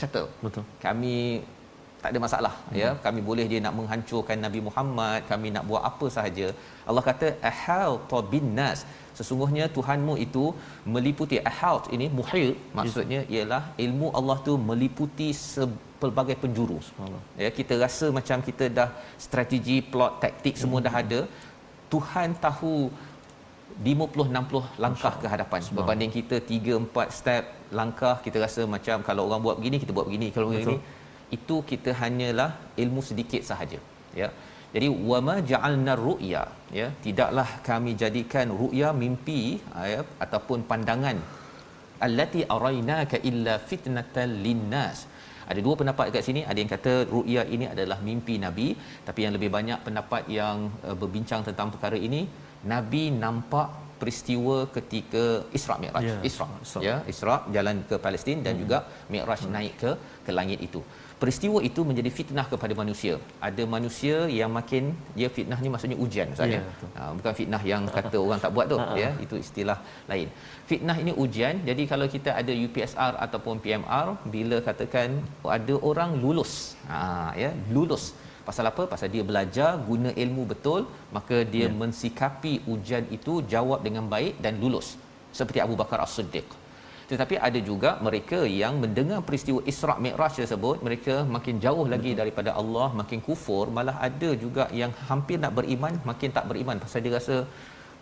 settle. 0.00 0.28
Betul. 0.44 0.64
Kami 0.86 1.16
tak 2.02 2.10
ada 2.12 2.18
masalah 2.24 2.54
hmm. 2.58 2.76
ya 2.80 2.88
kami 3.04 3.20
boleh 3.28 3.44
dia 3.50 3.60
nak 3.64 3.74
menghancurkan 3.78 4.38
Nabi 4.46 4.60
Muhammad 4.66 5.20
kami 5.30 5.48
nak 5.54 5.64
buat 5.70 5.82
apa 5.90 6.06
sahaja 6.16 6.46
Allah 6.88 7.02
kata 7.08 7.28
ahal 7.50 7.92
binnas 8.32 8.80
sesungguhnya 9.18 9.64
Tuhanmu 9.76 10.14
itu 10.26 10.44
meliputi 10.94 11.36
ahal 11.50 11.76
ini 11.96 12.06
muhit 12.18 12.54
maksudnya 12.78 13.20
ialah 13.34 13.62
ilmu 13.86 14.08
Allah 14.18 14.38
tu 14.48 14.54
meliputi 14.70 15.28
pelbagai 16.02 16.36
penjuru 16.42 16.78
ya 17.44 17.50
kita 17.58 17.76
rasa 17.84 18.08
macam 18.18 18.38
kita 18.48 18.66
dah 18.78 18.88
strategi 19.26 19.78
plot 19.92 20.12
taktik 20.24 20.54
semua 20.62 20.80
dah 20.86 20.94
ada 21.02 21.20
Tuhan 21.92 22.30
tahu 22.46 22.76
50 23.78 24.34
60 24.34 24.82
langkah 24.82 25.14
ke 25.22 25.26
hadapan. 25.32 25.60
Berbanding 25.78 26.10
kita 26.18 26.36
3 26.42 26.82
4 26.82 27.18
step 27.18 27.42
langkah 27.78 28.14
kita 28.24 28.38
rasa 28.44 28.62
macam 28.74 29.06
kalau 29.08 29.22
orang 29.30 29.40
buat 29.46 29.56
begini 29.60 29.76
kita 29.82 29.92
buat 29.96 30.06
begini 30.10 30.28
kalau 30.34 30.48
begini 30.50 30.78
itu 31.36 31.56
kita 31.70 31.90
hanyalah 32.00 32.50
ilmu 32.82 33.00
sedikit 33.10 33.42
sahaja 33.50 33.78
ya. 34.20 34.28
Jadi 34.74 34.86
wama 35.10 35.36
ja'alna 35.50 35.92
ru'ya 36.06 36.42
ya 36.78 36.88
tidaklah 37.04 37.48
kami 37.68 37.92
jadikan 38.02 38.52
ru'ya 38.60 38.88
mimpi 39.02 39.42
ya, 39.92 40.02
ataupun 40.24 40.66
pandangan. 40.70 41.18
Allati 42.06 42.42
arainaka 42.56 43.16
illa 43.30 43.54
fitnatan 43.70 44.42
linnas. 44.44 44.98
Ada 45.50 45.60
dua 45.66 45.74
pendapat 45.80 46.04
dekat 46.12 46.24
sini. 46.28 46.40
Ada 46.50 46.58
yang 46.62 46.70
kata 46.74 46.92
ru'ya 47.14 47.42
ini 47.54 47.64
adalah 47.74 47.98
mimpi 48.08 48.34
nabi 48.42 48.68
tapi 49.06 49.24
yang 49.24 49.32
lebih 49.38 49.50
banyak 49.56 49.78
pendapat 49.86 50.22
yang 50.38 50.68
uh, 50.84 50.96
berbincang 50.98 51.40
tentang 51.48 51.70
perkara 51.74 51.96
ini 52.08 52.22
nabi 52.72 53.02
nampak 53.24 53.68
peristiwa 54.00 54.56
ketika 54.76 55.24
Isra 55.58 55.74
Mi'raj. 55.82 56.06
Yeah. 56.08 56.28
Isra. 56.28 56.46
Ya 56.88 56.96
Isra 57.12 57.36
jalan 57.56 57.76
ke 57.90 57.96
Palestin 58.06 58.40
dan 58.46 58.54
hmm. 58.54 58.62
juga 58.62 58.78
Mi'raj 59.12 59.42
hmm. 59.44 59.54
naik 59.56 59.74
ke 59.82 59.90
ke 60.26 60.32
langit 60.38 60.60
itu. 60.68 60.82
Peristiwa 61.22 61.58
itu 61.68 61.80
menjadi 61.88 62.10
fitnah 62.16 62.44
kepada 62.50 62.74
manusia. 62.80 63.14
Ada 63.46 63.62
manusia 63.74 64.16
yang 64.40 64.50
makin 64.58 64.84
dia 65.18 65.28
fitnah 65.36 65.58
ni 65.64 65.68
maksudnya 65.72 65.98
ujian 66.04 66.28
ustaz 66.34 66.52
ya, 66.52 66.60
ya? 66.62 66.90
Ha, 66.98 67.08
bukan 67.18 67.32
fitnah 67.38 67.62
yang 67.70 67.82
kata 67.96 68.16
orang 68.24 68.40
tak 68.44 68.52
buat 68.56 68.66
tu 68.72 68.78
ya? 69.02 69.10
Itu 69.24 69.34
istilah 69.44 69.78
lain. 70.10 70.28
Fitnah 70.70 70.96
ini 71.02 71.12
ujian. 71.24 71.58
Jadi 71.70 71.84
kalau 71.92 72.06
kita 72.14 72.30
ada 72.40 72.54
UPSR 72.66 73.12
ataupun 73.26 73.58
PMR 73.64 74.06
bila 74.34 74.58
katakan 74.68 75.18
ada 75.58 75.74
orang 75.90 76.12
lulus 76.22 76.52
ha 76.86 77.34
ya? 77.42 77.50
Lulus 77.76 78.14
pasal 78.48 78.64
apa? 78.70 78.82
Pasal 78.92 79.08
dia 79.14 79.24
belajar 79.30 79.70
guna 79.90 80.10
ilmu 80.24 80.44
betul 80.52 80.80
maka 81.16 81.36
dia 81.54 81.66
ya. 81.66 81.74
mensikapi 81.82 82.54
ujian 82.74 83.04
itu 83.18 83.34
jawab 83.52 83.82
dengan 83.86 84.06
baik 84.14 84.34
dan 84.46 84.56
lulus. 84.62 84.88
Seperti 85.38 85.60
Abu 85.66 85.74
Bakar 85.80 86.00
As-Siddiq. 86.06 86.48
Tetapi 87.10 87.34
ada 87.46 87.60
juga 87.68 87.90
mereka 88.06 88.38
yang 88.62 88.74
mendengar 88.82 89.18
peristiwa 89.26 89.60
Isra 89.70 89.94
Mi'raj 90.04 90.34
tersebut 90.40 90.76
mereka 90.86 91.14
makin 91.36 91.56
jauh 91.64 91.86
lagi 91.92 92.10
Betul. 92.12 92.20
daripada 92.20 92.50
Allah 92.60 92.88
makin 93.00 93.20
kufur. 93.28 93.64
Malah 93.76 93.96
ada 94.08 94.30
juga 94.44 94.64
yang 94.80 94.92
hampir 95.08 95.38
nak 95.44 95.54
beriman 95.58 95.94
makin 96.10 96.32
tak 96.36 96.44
beriman. 96.50 96.76
Pasal 96.84 97.00
dia 97.04 97.14
rasa 97.18 97.36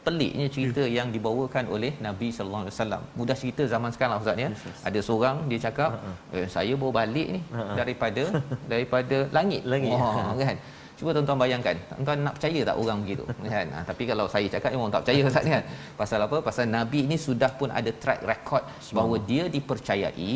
peliknya 0.06 0.46
cerita 0.54 0.82
yeah. 0.86 0.96
yang 0.98 1.08
dibawakan 1.14 1.64
oleh 1.74 1.92
Nabi 2.06 2.28
sallallahu 2.36 2.64
alaihi 2.64 2.76
wasallam. 2.78 3.02
Mudah 3.18 3.36
cerita 3.42 3.62
zaman 3.74 3.90
sekarang 3.94 4.16
ustaz 4.22 4.38
ya. 4.44 4.48
Yes, 4.54 4.62
yes. 4.68 4.80
Ada 4.88 5.00
seorang 5.06 5.36
dia 5.50 5.58
cakap, 5.66 5.90
uh-huh. 5.98 6.36
eh, 6.38 6.46
saya 6.54 6.72
bawa 6.80 6.92
balik 7.02 7.28
ni 7.34 7.40
uh-huh. 7.42 7.76
daripada 7.80 8.24
daripada 8.72 9.16
langit. 9.36 9.62
Langit. 9.72 9.98
Oh, 9.98 10.34
kan. 10.42 10.58
Cuba 10.96 11.10
tuan-tuan 11.12 11.38
bayangkan, 11.42 11.76
tuan-tuan 11.88 12.18
nak 12.24 12.34
percaya 12.36 12.60
tak 12.68 12.76
orang 12.82 12.98
begitu? 13.04 13.24
kan? 13.54 13.66
Ha, 13.74 13.78
tapi 13.88 14.02
kalau 14.10 14.24
saya 14.34 14.46
cakap 14.54 14.70
memang 14.72 14.92
tak 14.94 15.00
percaya 15.04 15.20
ustaz 15.28 15.44
kan. 15.54 15.64
Pasal 16.00 16.20
apa? 16.26 16.36
Pasal 16.48 16.64
Nabi 16.72 16.98
ini 17.06 17.16
sudah 17.26 17.50
pun 17.60 17.68
ada 17.80 17.90
track 18.02 18.20
record 18.32 18.64
bahawa 18.96 19.16
dia 19.30 19.44
dipercayai 19.56 20.32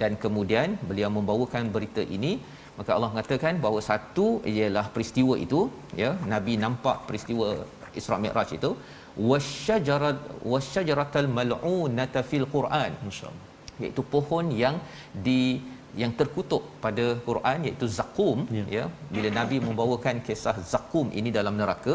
dan 0.00 0.14
kemudian 0.24 0.78
beliau 0.90 1.10
membawakan 1.16 1.66
berita 1.74 2.02
ini 2.16 2.32
maka 2.78 2.90
Allah 2.94 3.10
mengatakan 3.12 3.62
bahawa 3.64 3.80
satu 3.90 4.26
ialah 4.52 4.86
peristiwa 4.94 5.34
itu 5.46 5.60
ya 6.02 6.10
Nabi 6.32 6.54
nampak 6.64 7.06
peristiwa 7.08 7.48
Isra 7.98 8.16
Mi'raj 8.22 8.50
itu 8.58 8.70
wasyajarat 9.30 10.18
wasyajaratal 10.52 11.30
mal'unata 11.38 12.22
fil 12.30 12.46
Quran 12.54 12.92
insyaallah 13.08 13.44
iaitu 13.82 14.02
pohon 14.14 14.46
yang 14.62 14.76
di 15.26 15.40
yang 16.02 16.12
terkutuk 16.20 16.62
pada 16.84 17.04
Quran 17.26 17.58
iaitu 17.66 17.86
zakum 17.98 18.38
ya. 18.58 18.64
ya. 18.76 18.84
Bila 19.14 19.28
nabi 19.38 19.56
membawakan 19.66 20.16
kisah 20.26 20.56
zakum 20.72 21.06
ini 21.18 21.30
dalam 21.38 21.54
neraka 21.60 21.94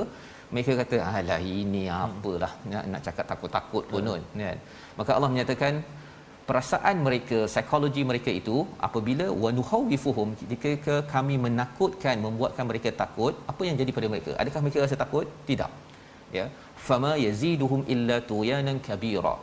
mereka 0.53 0.73
kata 0.81 0.97
alah 1.07 1.39
ini 1.61 1.83
apalah. 2.03 2.51
Nak, 2.71 2.83
nak 2.91 3.01
cakap 3.07 3.25
takut-takut 3.31 3.83
pun 3.91 4.07
ya. 4.09 4.51
kan? 4.51 4.57
Maka 4.99 5.11
Allah 5.17 5.29
menyatakan 5.33 5.73
perasaan 6.49 6.95
mereka 7.07 7.39
psikologi 7.51 8.01
mereka 8.11 8.31
itu 8.39 8.55
apabila 8.87 9.25
wanuhawifuhum 9.43 10.29
jika 10.51 10.95
kami 11.13 11.35
menakutkan 11.45 12.17
membuatkan 12.25 12.65
mereka 12.71 12.89
takut 13.03 13.35
apa 13.51 13.61
yang 13.67 13.77
jadi 13.81 13.91
pada 13.97 14.07
mereka? 14.13 14.31
Adakah 14.41 14.61
mereka 14.65 14.85
rasa 14.85 14.97
takut? 15.03 15.27
Tidak. 15.49 15.71
Ya 16.37 16.45
fama 16.87 17.13
yaziduhum 17.27 17.81
illa 17.93 18.17
tuyanan 18.31 18.77
kabira. 18.87 19.35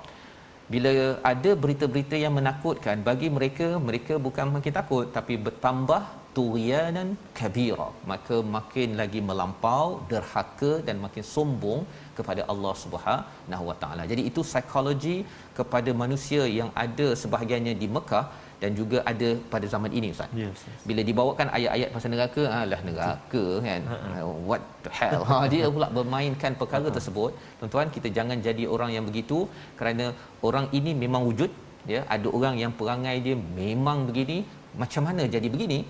Bila 0.72 0.90
ada 1.30 1.50
berita-berita 1.62 2.16
yang 2.22 2.34
menakutkan 2.38 3.02
bagi 3.08 3.28
mereka 3.36 3.66
mereka 3.88 4.14
bukan 4.26 4.46
makin 4.54 4.74
takut 4.78 5.06
tapi 5.16 5.34
bertambah 5.46 6.02
tuyanan 6.36 7.08
kabira. 7.38 7.86
Maka 8.10 8.36
makin 8.56 8.88
lagi 9.00 9.20
melampau 9.28 9.86
derhaka 10.10 10.72
dan 10.86 10.96
makin 11.04 11.24
sombong 11.34 11.82
kepada 12.18 12.42
Allah 12.52 12.74
Subhanahu 12.82 13.64
Wa 13.70 13.76
Taala. 13.82 14.04
Jadi 14.10 14.24
itu 14.30 14.42
psikologi 14.50 15.16
kepada 15.58 15.92
manusia 16.02 16.42
yang 16.58 16.72
ada 16.84 17.08
sebahagiannya 17.22 17.74
di 17.82 17.88
Mekah 17.96 18.26
dan 18.62 18.70
juga 18.78 18.98
ada 19.10 19.28
pada 19.52 19.66
zaman 19.72 19.90
ini 19.98 20.08
ustaz. 20.14 20.30
Yes, 20.42 20.60
yes. 20.68 20.80
Bila 20.88 21.02
dibawakan 21.08 21.48
ayat-ayat 21.56 21.88
pasal 21.94 22.10
neraka, 22.14 22.42
alah 22.60 22.80
neraka 22.88 23.44
kan. 23.66 23.82
Uh-huh. 23.94 24.32
What 24.48 24.62
the 24.84 24.92
hell? 24.98 25.22
Ha 25.28 25.36
dia 25.54 25.68
pula 25.76 25.88
bermainkan 25.98 26.52
perkara 26.62 26.86
uh-huh. 26.86 26.96
tersebut. 26.96 27.32
Tuan-tuan, 27.60 27.92
kita 27.96 28.08
jangan 28.18 28.40
jadi 28.48 28.64
orang 28.76 28.92
yang 28.96 29.04
begitu 29.10 29.38
kerana 29.80 30.06
orang 30.48 30.68
ini 30.78 30.92
memang 31.04 31.24
wujud 31.28 31.52
ya. 31.92 32.00
Ada 32.16 32.28
orang 32.38 32.56
yang 32.62 32.72
perangai 32.80 33.16
dia 33.26 33.36
memang 33.62 34.08
begini, 34.08 34.38
macam 34.82 35.04
mana 35.08 35.24
jadi 35.36 35.50
begini? 35.56 35.80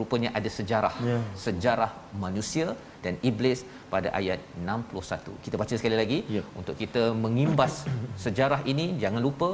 Rupanya 0.00 0.30
ada 0.38 0.50
sejarah. 0.58 0.94
Yeah. 1.10 1.22
Sejarah 1.46 1.90
manusia 2.24 2.66
dan 3.04 3.14
iblis 3.28 3.62
pada 3.92 4.08
ayat 4.18 4.40
61. 4.66 5.42
Kita 5.44 5.56
baca 5.62 5.74
sekali 5.80 5.96
lagi 6.02 6.18
yeah. 6.36 6.46
untuk 6.60 6.76
kita 6.82 7.02
mengimbas 7.24 7.74
sejarah 8.24 8.60
ini 8.72 8.86
jangan 9.02 9.22
lupa 9.28 9.48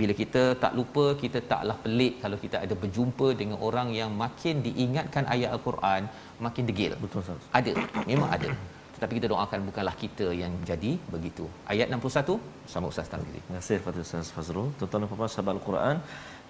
bila 0.00 0.12
kita 0.20 0.42
tak 0.62 0.72
lupa 0.78 1.04
kita 1.22 1.38
taklah 1.52 1.76
pelik 1.84 2.14
kalau 2.22 2.38
kita 2.44 2.56
ada 2.64 2.74
berjumpa 2.82 3.28
dengan 3.40 3.58
orang 3.68 3.88
yang 3.98 4.10
makin 4.24 4.56
diingatkan 4.66 5.24
ayat 5.34 5.50
al-Quran 5.56 6.02
makin 6.46 6.64
degil. 6.70 6.94
Betul 7.04 7.22
sahaja. 7.28 7.46
ada 7.58 7.72
memang 8.10 8.30
ada. 8.38 8.50
Tetapi 8.96 9.12
kita 9.18 9.28
doakan 9.32 9.60
bukanlah 9.68 9.94
kita 10.02 10.26
yang 10.42 10.52
jadi 10.70 10.92
begitu. 11.14 11.44
Ayat 11.72 11.88
61 11.92 12.36
sama 12.72 12.86
ustaz 12.92 13.08
tadi 13.12 13.26
terima 13.32 13.56
kasih 13.58 13.76
kepada 13.80 13.98
ustaz 14.04 14.28
Fazrul. 14.36 14.68
Tuan-tuan 14.78 15.00
dan 15.02 15.08
puan-puan 15.10 15.32
sahabat 15.34 15.52
al-Quran 15.58 15.96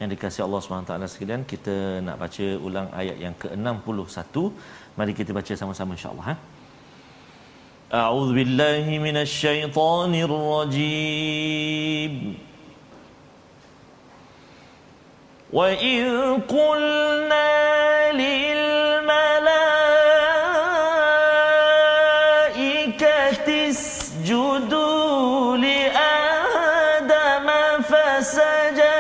yang 0.01 0.09
dikasihi 0.15 0.45
Allah 0.47 0.61
Subhanahu 0.65 0.89
taala 0.91 1.07
sekalian 1.15 1.43
kita 1.53 1.75
nak 2.07 2.17
baca 2.23 2.47
ulang 2.69 2.89
ayat 3.01 3.17
yang 3.25 3.35
ke-61 3.43 4.37
mari 4.99 5.13
kita 5.21 5.31
baca 5.39 5.53
sama-sama 5.63 5.93
insya-Allah 5.99 6.29
ha? 6.31 6.37
أعوذ 7.87 8.35
بالله 8.35 8.87
وإذ 15.53 16.09
قلنا 16.49 18.13
للملائكة 22.27 23.69
اسجدوا 23.71 25.57
لآدم 25.57 27.49
فسجدوا 27.83 28.96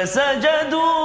فسجدوا 0.00 0.99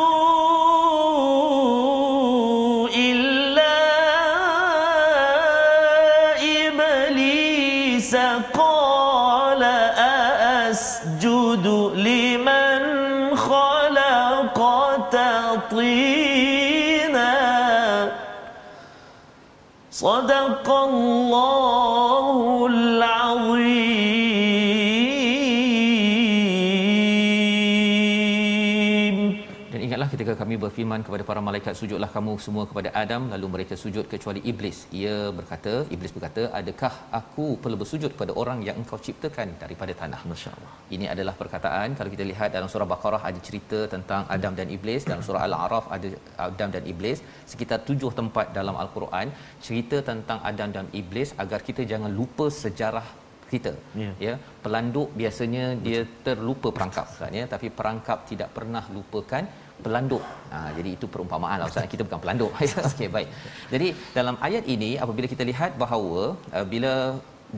kami 30.56 30.64
berfirman 30.72 31.00
kepada 31.06 31.22
para 31.28 31.40
malaikat 31.46 31.74
sujudlah 31.78 32.08
kamu 32.14 32.32
semua 32.44 32.64
kepada 32.68 32.88
Adam. 33.00 33.22
Lalu 33.32 33.46
mereka 33.54 33.74
sujud 33.82 34.04
kecuali 34.12 34.40
iblis. 34.50 34.78
Ia 35.00 35.16
berkata 35.38 35.72
iblis 35.94 36.12
berkata 36.16 36.42
adakah 36.58 36.92
aku 37.18 37.46
perlu 37.62 37.76
bersujud 37.82 38.10
kepada 38.14 38.32
orang 38.42 38.58
yang 38.66 38.76
engkau 38.82 38.98
ciptakan 39.06 39.50
daripada 39.62 39.92
tanah? 40.00 40.20
Masyaallah. 40.32 40.72
Ini 40.96 41.08
adalah 41.14 41.34
perkataan 41.42 41.98
kalau 41.98 42.12
kita 42.14 42.24
lihat 42.30 42.48
dalam 42.56 42.70
surah 42.74 42.88
Baqarah 42.92 43.20
ada 43.30 43.42
cerita 43.48 43.80
tentang 43.94 44.24
Adam 44.36 44.56
dan 44.60 44.70
Iblis. 44.76 45.04
Dalam 45.10 45.24
surah 45.26 45.42
Al-A'raf 45.48 45.92
ada 45.98 46.08
Adam 46.46 46.72
dan 46.76 46.86
Iblis. 46.92 47.20
Sekitar 47.52 47.80
tujuh 47.90 48.12
tempat 48.20 48.56
dalam 48.58 48.78
Al-Quran 48.84 49.36
cerita 49.68 50.00
tentang 50.10 50.40
Adam 50.52 50.72
dan 50.78 50.88
Iblis 51.02 51.36
agar 51.44 51.60
kita 51.68 51.84
jangan 51.92 52.12
lupa 52.20 52.48
sejarah 52.62 53.06
kita. 53.52 53.74
Ya. 54.02 54.10
ya 54.26 54.34
pelanduk 54.64 55.08
biasanya 55.20 55.64
dia 55.86 56.00
terlupa 56.26 56.70
perangkap 56.78 57.06
Ustaz 57.14 57.38
ya. 57.40 57.44
Tapi 57.54 57.68
perangkap 57.78 58.18
tidak 58.32 58.50
pernah 58.56 58.84
lupakan 58.96 59.44
pelanduk. 59.86 60.24
Ha, 60.52 60.58
jadi 60.76 60.90
itu 60.96 61.06
perumpamaan 61.14 61.56
lah 61.60 61.68
Ustaz 61.70 61.88
kita 61.94 62.02
bukan 62.08 62.20
pelanduk. 62.24 62.52
Okey 62.90 63.08
baik. 63.16 63.28
Jadi 63.72 63.88
dalam 64.18 64.36
ayat 64.48 64.66
ini 64.74 64.90
apabila 65.04 65.28
kita 65.34 65.46
lihat 65.50 65.72
bahawa 65.82 66.22
uh, 66.56 66.66
bila 66.74 66.92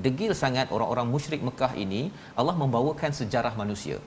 degil 0.06 0.32
sangat 0.42 0.66
orang-orang 0.76 1.06
musyrik 1.14 1.42
Mekah 1.48 1.72
ini 1.84 2.02
Allah 2.40 2.56
membawakan 2.62 3.12
sejarah 3.20 3.54
manusia. 3.62 3.98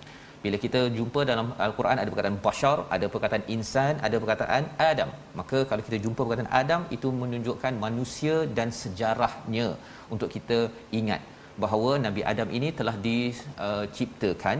Bila 0.43 0.57
kita 0.63 0.79
jumpa 0.97 1.21
dalam 1.31 1.47
Al-Quran 1.65 1.97
ada 2.01 2.09
perkataan 2.11 2.37
bashar, 2.45 2.77
ada 2.95 3.05
perkataan 3.13 3.43
insan, 3.55 3.93
ada 4.07 4.17
perkataan 4.21 4.63
Adam. 4.91 5.09
Maka 5.39 5.57
kalau 5.69 5.83
kita 5.87 5.97
jumpa 6.05 6.21
perkataan 6.25 6.51
Adam 6.61 6.81
itu 6.95 7.09
menunjukkan 7.21 7.73
manusia 7.85 8.37
dan 8.57 8.69
sejarahnya 8.81 9.67
untuk 10.13 10.31
kita 10.35 10.59
ingat 10.99 11.21
bahawa 11.63 11.91
Nabi 12.05 12.21
Adam 12.31 12.49
ini 12.57 12.69
telah 12.79 12.95
diciptakan 13.07 14.57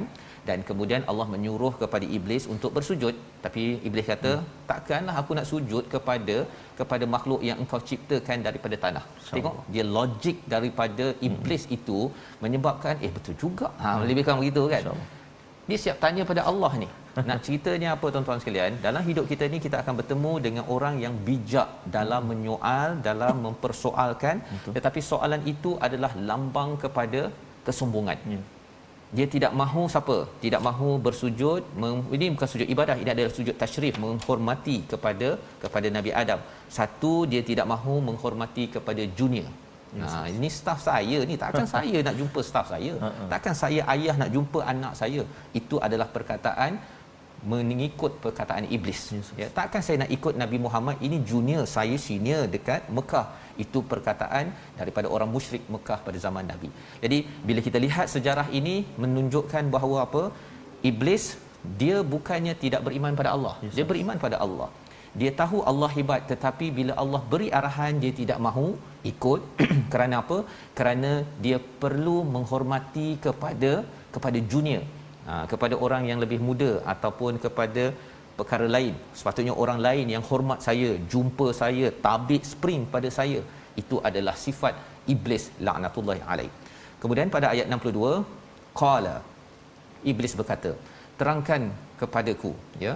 dan 0.48 0.60
kemudian 0.68 1.02
Allah 1.12 1.26
menyuruh 1.34 1.74
kepada 1.82 2.06
iblis 2.18 2.44
untuk 2.54 2.72
bersujud 2.78 3.16
tapi 3.46 3.64
iblis 3.88 4.08
kata 4.12 4.32
hmm. 4.36 4.48
takkanlah 4.70 5.16
aku 5.22 5.32
nak 5.38 5.48
sujud 5.52 5.84
kepada 5.94 6.38
kepada 6.80 7.06
makhluk 7.16 7.42
yang 7.50 7.58
engkau 7.64 7.80
ciptakan 7.90 8.40
daripada 8.48 8.76
tanah 8.84 9.04
Sama. 9.26 9.34
tengok 9.36 9.56
dia 9.74 9.84
logik 9.98 10.38
daripada 10.54 11.06
iblis 11.30 11.66
hmm. 11.68 11.76
itu 11.78 12.00
menyebabkan 12.44 12.96
eh 13.08 13.12
betul 13.18 13.36
juga 13.44 13.68
ha 13.84 13.90
hmm. 13.92 14.08
lebih 14.12 14.24
kurang 14.26 14.42
begitu 14.44 14.64
kan 14.74 14.84
Sama. 14.88 15.06
dia 15.70 15.78
siap 15.84 15.98
tanya 16.06 16.26
pada 16.32 16.44
Allah 16.52 16.72
ni 16.84 16.90
nak 17.30 17.40
ceritanya 17.46 17.90
apa 17.96 18.06
tuan-tuan 18.14 18.42
sekalian 18.42 18.74
dalam 18.86 19.04
hidup 19.10 19.26
kita 19.32 19.46
ni 19.54 19.60
kita 19.66 19.78
akan 19.84 19.94
bertemu 20.00 20.34
dengan 20.46 20.64
orang 20.76 20.96
yang 21.06 21.16
bijak 21.28 21.70
dalam 21.98 22.24
menyoal 22.32 22.90
dalam 23.10 23.36
mempersoalkan 23.46 24.36
Betul. 24.56 24.74
tetapi 24.78 25.00
soalan 25.12 25.44
itu 25.54 25.74
adalah 25.88 26.12
lambang 26.30 26.74
kepada 26.86 27.24
kesombongan 27.68 28.20
Ya. 28.34 28.42
Dia 29.18 29.26
tidak 29.34 29.52
mahu 29.62 29.84
siapa? 29.94 30.18
Tidak 30.44 30.62
mahu 30.68 30.90
bersujud 31.06 31.62
mem, 31.82 31.98
ini 32.16 32.26
bukan 32.36 32.50
sujud 32.52 32.68
ibadah 32.76 32.96
ini 33.02 33.10
adalah 33.16 33.32
sujud 33.38 33.56
tasyrif 33.62 33.96
menghormati 34.04 34.78
kepada 34.92 35.30
kepada 35.64 35.88
Nabi 35.98 36.14
Adam. 36.22 36.40
Satu 36.78 37.14
dia 37.32 37.42
tidak 37.50 37.68
mahu 37.74 37.96
menghormati 38.10 38.66
kepada 38.76 39.04
junior 39.20 39.50
ha, 40.00 40.24
ini 40.38 40.50
staf 40.60 40.80
saya 40.88 41.20
ni 41.30 41.36
takkan 41.44 41.68
saya 41.76 41.98
nak 42.08 42.16
jumpa 42.22 42.40
staf 42.50 42.66
saya? 42.74 42.94
Takkan 43.34 43.56
saya 43.62 43.82
ayah 43.94 44.16
nak 44.22 44.32
jumpa 44.36 44.60
anak 44.74 44.94
saya? 45.02 45.24
Itu 45.60 45.78
adalah 45.88 46.08
perkataan 46.16 46.80
mengikut 47.52 48.22
perkataan 48.24 48.66
iblis. 48.76 49.02
Yes, 49.18 49.30
ya 49.42 49.48
takkan 49.60 49.82
saya 49.86 49.98
nak 50.04 50.12
ikut 50.18 50.34
Nabi 50.42 50.58
Muhammad? 50.66 50.98
Ini 51.08 51.18
junior 51.30 51.64
saya 51.76 51.98
senior 52.08 52.44
dekat 52.56 52.86
Mekah 52.98 53.28
itu 53.64 53.80
perkataan 53.92 54.46
daripada 54.80 55.08
orang 55.16 55.30
musyrik 55.36 55.64
Mekah 55.74 56.00
pada 56.08 56.18
zaman 56.26 56.46
Nabi. 56.52 56.70
Jadi 57.04 57.18
bila 57.48 57.62
kita 57.68 57.80
lihat 57.86 58.08
sejarah 58.16 58.48
ini 58.60 58.76
menunjukkan 59.04 59.66
bahawa 59.76 59.98
apa? 60.08 60.24
Iblis 60.92 61.26
dia 61.82 61.98
bukannya 62.14 62.54
tidak 62.64 62.82
beriman 62.88 63.14
pada 63.20 63.32
Allah. 63.36 63.56
Yes, 63.66 63.76
dia 63.78 63.86
beriman 63.92 64.18
pada 64.26 64.38
Allah. 64.46 64.70
Dia 65.20 65.32
tahu 65.42 65.58
Allah 65.72 65.90
hebat 65.96 66.22
tetapi 66.32 66.66
bila 66.78 66.94
Allah 67.02 67.22
beri 67.32 67.48
arahan 67.60 67.94
dia 68.04 68.14
tidak 68.22 68.40
mahu 68.48 68.68
ikut. 69.12 69.42
Kerana 69.94 70.16
apa? 70.24 70.38
Kerana 70.78 71.12
dia 71.46 71.58
perlu 71.84 72.18
menghormati 72.36 73.10
kepada 73.26 73.72
kepada 74.16 74.40
junior. 74.54 74.84
Ha, 75.28 75.34
kepada 75.52 75.76
orang 75.86 76.04
yang 76.10 76.20
lebih 76.24 76.40
muda 76.48 76.72
ataupun 76.94 77.34
kepada 77.44 77.84
perkara 78.42 78.68
lain. 78.76 78.94
Sepatutnya 79.20 79.54
orang 79.64 79.80
lain 79.88 80.08
yang 80.16 80.24
hormat 80.30 80.60
saya 80.68 80.90
jumpa 81.14 81.48
saya 81.62 81.88
tabik 82.06 82.44
spring 82.54 82.84
pada 82.96 83.10
saya 83.20 83.42
itu 83.82 83.98
adalah 84.10 84.36
sifat 84.46 84.74
iblis 85.14 85.44
laknatullahi 85.68 86.22
alaih. 86.34 86.52
Kemudian 87.02 87.30
pada 87.36 87.48
ayat 87.54 87.68
62 87.70 88.22
qala 88.82 89.16
iblis 90.12 90.36
berkata 90.42 90.74
terangkan 91.20 91.64
kepadaku 92.02 92.54
ya. 92.86 92.94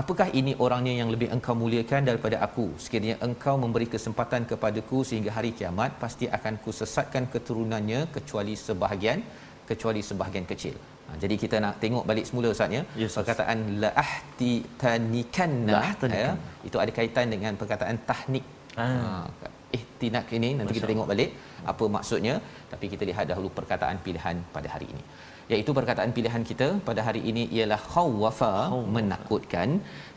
Apakah 0.00 0.32
ini 0.40 0.52
orangnya 0.64 0.92
yang 1.00 1.08
lebih 1.14 1.28
engkau 1.34 1.54
muliakan 1.62 2.02
daripada 2.08 2.36
aku? 2.46 2.66
Sekiranya 2.82 3.16
engkau 3.26 3.54
memberi 3.64 3.86
kesempatan 3.94 4.48
kepadaku 4.50 4.98
sehingga 5.08 5.30
hari 5.36 5.50
kiamat 5.58 6.00
pasti 6.02 6.26
akan 6.36 6.54
ku 6.64 6.72
sesatkan 6.80 7.28
keturunannya 7.34 8.00
kecuali 8.16 8.54
sebahagian 8.66 9.20
kecuali 9.68 10.00
sebahagian 10.08 10.46
kecil. 10.52 10.74
Ha, 11.12 11.20
jadi 11.22 11.34
kita 11.42 11.56
nak 11.64 11.74
tengok 11.82 12.04
balik 12.10 12.24
semula 12.28 12.48
Ustaz 12.56 12.72
ya. 12.78 12.82
Yes, 13.00 13.12
perkataan 13.18 13.58
la 13.82 13.90
ahti 14.04 14.52
tanikanna 14.82 15.80
ya, 16.08 16.30
itu 16.68 16.76
ada 16.84 16.92
kaitan 16.98 17.28
dengan 17.34 17.52
perkataan 17.60 17.96
tahnik. 18.10 18.44
Ah. 18.80 19.28
Ha, 19.28 19.48
ihtinak 19.76 20.26
ini 20.36 20.48
nanti 20.56 20.72
Masya 20.72 20.78
kita 20.78 20.88
tengok 20.92 21.08
balik 21.12 21.30
apa 21.72 21.84
maksudnya 21.96 22.34
tapi 22.72 22.86
kita 22.92 23.04
lihat 23.10 23.24
dahulu 23.30 23.48
perkataan 23.58 23.96
pilihan 24.06 24.36
pada 24.56 24.68
hari 24.74 24.86
ini 24.92 25.04
iaitu 25.52 25.70
perkataan 25.78 26.12
pilihan 26.16 26.44
kita 26.50 26.68
pada 26.88 27.00
hari 27.06 27.22
ini 27.30 27.44
ialah 27.56 27.80
khawafa 27.92 28.52
menakutkan. 28.96 29.68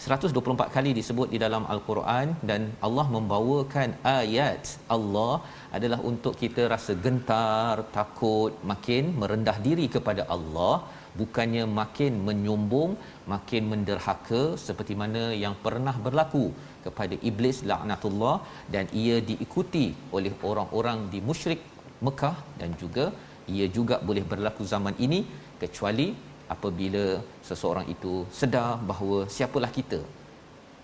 124 0.05 0.75
kali 0.75 0.91
disebut 0.99 1.29
di 1.33 1.39
dalam 1.45 1.63
al-Quran 1.75 2.27
dan 2.49 2.61
Allah 2.88 3.07
membawakan 3.15 3.91
ayat 4.19 4.63
Allah 4.97 5.33
adalah 5.77 5.99
untuk 6.11 6.35
kita 6.43 6.63
rasa 6.73 6.95
gentar 7.05 7.73
takut 7.97 8.53
makin 8.71 9.05
merendah 9.21 9.57
diri 9.67 9.88
kepada 9.97 10.25
Allah. 10.38 10.75
Bukannya 11.19 11.65
makin 11.81 12.13
menyombong 12.27 12.93
makin 13.33 13.63
menderhaka 13.71 14.41
seperti 14.67 14.93
mana 15.01 15.23
yang 15.43 15.55
pernah 15.65 15.95
berlaku 16.05 16.45
kepada 16.85 17.15
iblis 17.29 17.59
laknatullah 17.69 18.35
dan 18.73 18.85
ia 19.03 19.17
diikuti 19.29 19.85
oleh 20.17 20.33
orang-orang 20.49 20.99
di 21.13 21.21
musyrik 21.29 21.61
Mekah 22.05 22.35
dan 22.61 22.71
juga 22.81 23.05
ia 23.47 23.67
juga 23.77 24.01
boleh 24.01 24.23
berlaku 24.31 24.63
zaman 24.73 24.95
ini 25.05 25.19
kecuali 25.62 26.08
apabila 26.49 27.21
seseorang 27.47 27.86
itu 27.89 28.25
sedar 28.39 28.77
bahawa 28.89 29.25
siapalah 29.36 29.71
kita 29.79 29.99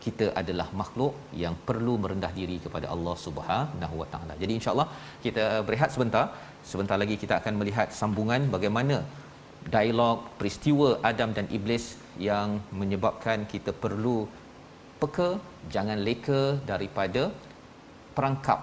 kita 0.06 0.34
adalah 0.41 0.67
makhluk 0.82 1.13
yang 1.43 1.56
perlu 1.67 1.93
merendah 2.04 2.34
diri 2.39 2.58
kepada 2.65 2.89
Allah 2.93 3.15
Subhanahu 3.26 3.95
Wa 4.02 4.08
Taala. 4.13 4.34
Jadi 4.41 4.54
insya-Allah 4.58 4.88
kita 5.26 5.45
berehat 5.67 5.93
sebentar. 5.95 6.26
Sebentar 6.71 6.97
lagi 7.02 7.15
kita 7.24 7.38
akan 7.41 7.54
melihat 7.62 7.93
sambungan 8.00 8.50
bagaimana 8.56 9.06
dialog 9.76 10.26
peristiwa 10.41 10.97
Adam 11.06 11.30
dan 11.38 11.45
Iblis 11.58 11.86
yang 12.17 12.58
menyebabkan 12.74 13.45
kita 13.54 13.71
perlu 13.84 14.26
peka 15.02 15.30
jangan 15.74 16.02
leka 16.08 16.41
daripada 16.71 17.30
perangkap 18.17 18.60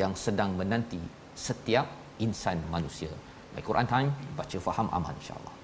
yang 0.00 0.12
sedang 0.24 0.50
menanti 0.58 1.02
setiap 1.46 1.86
insan 2.18 2.58
manusia. 2.74 3.10
Baik 3.52 3.64
Quran 3.68 3.86
Time, 3.86 4.08
baca 4.36 4.58
faham 4.58 4.88
aman 4.92 5.14
insya-Allah. 5.20 5.61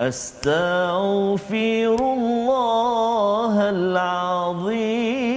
العظيم 0.00 0.08
أستغفر 0.08 1.96
الله 2.16 3.54
العظيم 3.70 5.36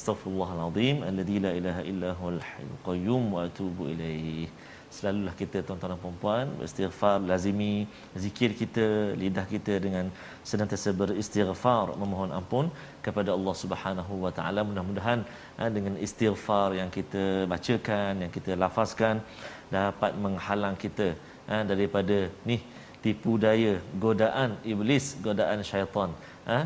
Astaghfirullahalazim 0.00 0.96
alladzi 1.08 1.38
la 1.44 1.50
ilaha 1.58 1.82
illa 1.90 2.10
huwal 2.18 2.40
hayyul 2.48 2.78
qayyum 2.88 3.22
wa 3.34 3.40
atubu 3.48 3.82
ilaih. 3.92 4.48
Selalulah 4.96 5.34
kita 5.40 5.58
tuan-tuan 5.66 5.92
dan 5.92 6.00
puan-puan 6.04 6.46
beristighfar 6.58 7.16
lazimi 7.30 7.74
zikir 8.22 8.50
kita 8.60 8.86
lidah 9.22 9.44
kita 9.52 9.74
dengan 9.84 10.06
senantiasa 10.50 10.90
beristighfar 11.00 11.84
memohon 12.02 12.30
ampun 12.38 12.66
kepada 13.06 13.30
Allah 13.36 13.54
Subhanahu 13.62 14.14
wa 14.24 14.32
taala 14.38 14.66
mudah-mudahan 14.70 15.20
ha, 15.58 15.70
dengan 15.76 15.94
istighfar 16.06 16.68
yang 16.80 16.90
kita 16.98 17.24
bacakan 17.52 18.12
yang 18.26 18.32
kita 18.38 18.58
lafazkan 18.62 19.22
dapat 19.77 20.11
menghalang 20.25 20.75
kita 20.83 21.07
ha, 21.49 21.63
daripada 21.71 22.17
ni 22.49 22.57
tipu 23.03 23.37
daya 23.37 23.73
godaan 24.05 24.57
iblis 24.73 25.05
godaan 25.25 25.61
syaitan 25.61 26.09
ha, 26.49 26.57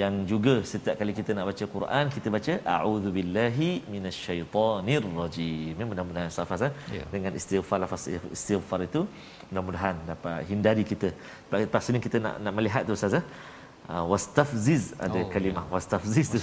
yang 0.00 0.14
juga 0.30 0.54
setiap 0.70 0.94
kali 1.00 1.12
kita 1.18 1.30
nak 1.36 1.46
baca 1.50 1.64
Quran 1.74 2.04
kita 2.16 2.28
baca 2.36 2.52
a'udzubillahi 2.74 3.70
minasyaitonirrajim. 3.92 5.82
Mudah-mudahan 5.90 6.30
safas 6.38 6.60
eh? 6.68 6.72
ya. 6.96 7.04
dengan 7.14 7.32
istighfar 7.40 7.78
lafaz 7.84 8.04
istighfar 8.36 8.80
itu 8.88 9.02
mudah-mudahan 9.50 9.96
dapat 10.10 10.46
hindari 10.50 10.84
kita. 10.92 11.10
Lepas 11.64 11.90
ini 11.90 11.98
kita 12.06 12.22
nak 12.26 12.34
nak 12.44 12.54
melihat 12.58 12.86
tu 12.86 12.94
ustaz 12.98 13.18
eh? 13.20 13.24
Uh, 13.90 14.06
wastafziz 14.06 14.94
ada 15.04 15.18
oh, 15.18 15.28
kalimah 15.34 15.66
ya. 15.66 15.72
wastafziz 15.74 16.26
tu 16.30 16.38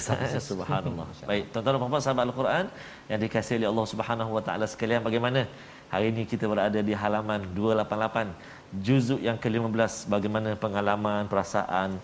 subhanallah. 0.49 1.07
Baik, 1.31 1.43
tuan-tuan 1.51 1.73
dan 1.73 1.79
puan-puan 1.81 2.03
sahabat 2.03 2.23
Al-Quran 2.27 2.65
yang 3.07 3.19
dikasihi 3.23 3.57
oleh 3.59 3.69
Allah 3.71 3.85
Subhanahu 3.93 4.31
wa 4.35 4.41
taala 4.47 4.65
sekalian 4.67 4.99
bagaimana 5.07 5.47
hari 5.93 6.05
ini 6.11 6.23
kita 6.31 6.45
berada 6.51 6.79
di 6.89 6.93
halaman 7.01 7.41
288 7.55 8.83
juzuk 8.87 9.19
yang 9.27 9.37
ke-15 9.43 10.11
bagaimana 10.13 10.49
pengalaman 10.63 11.23
perasaan 11.31 11.95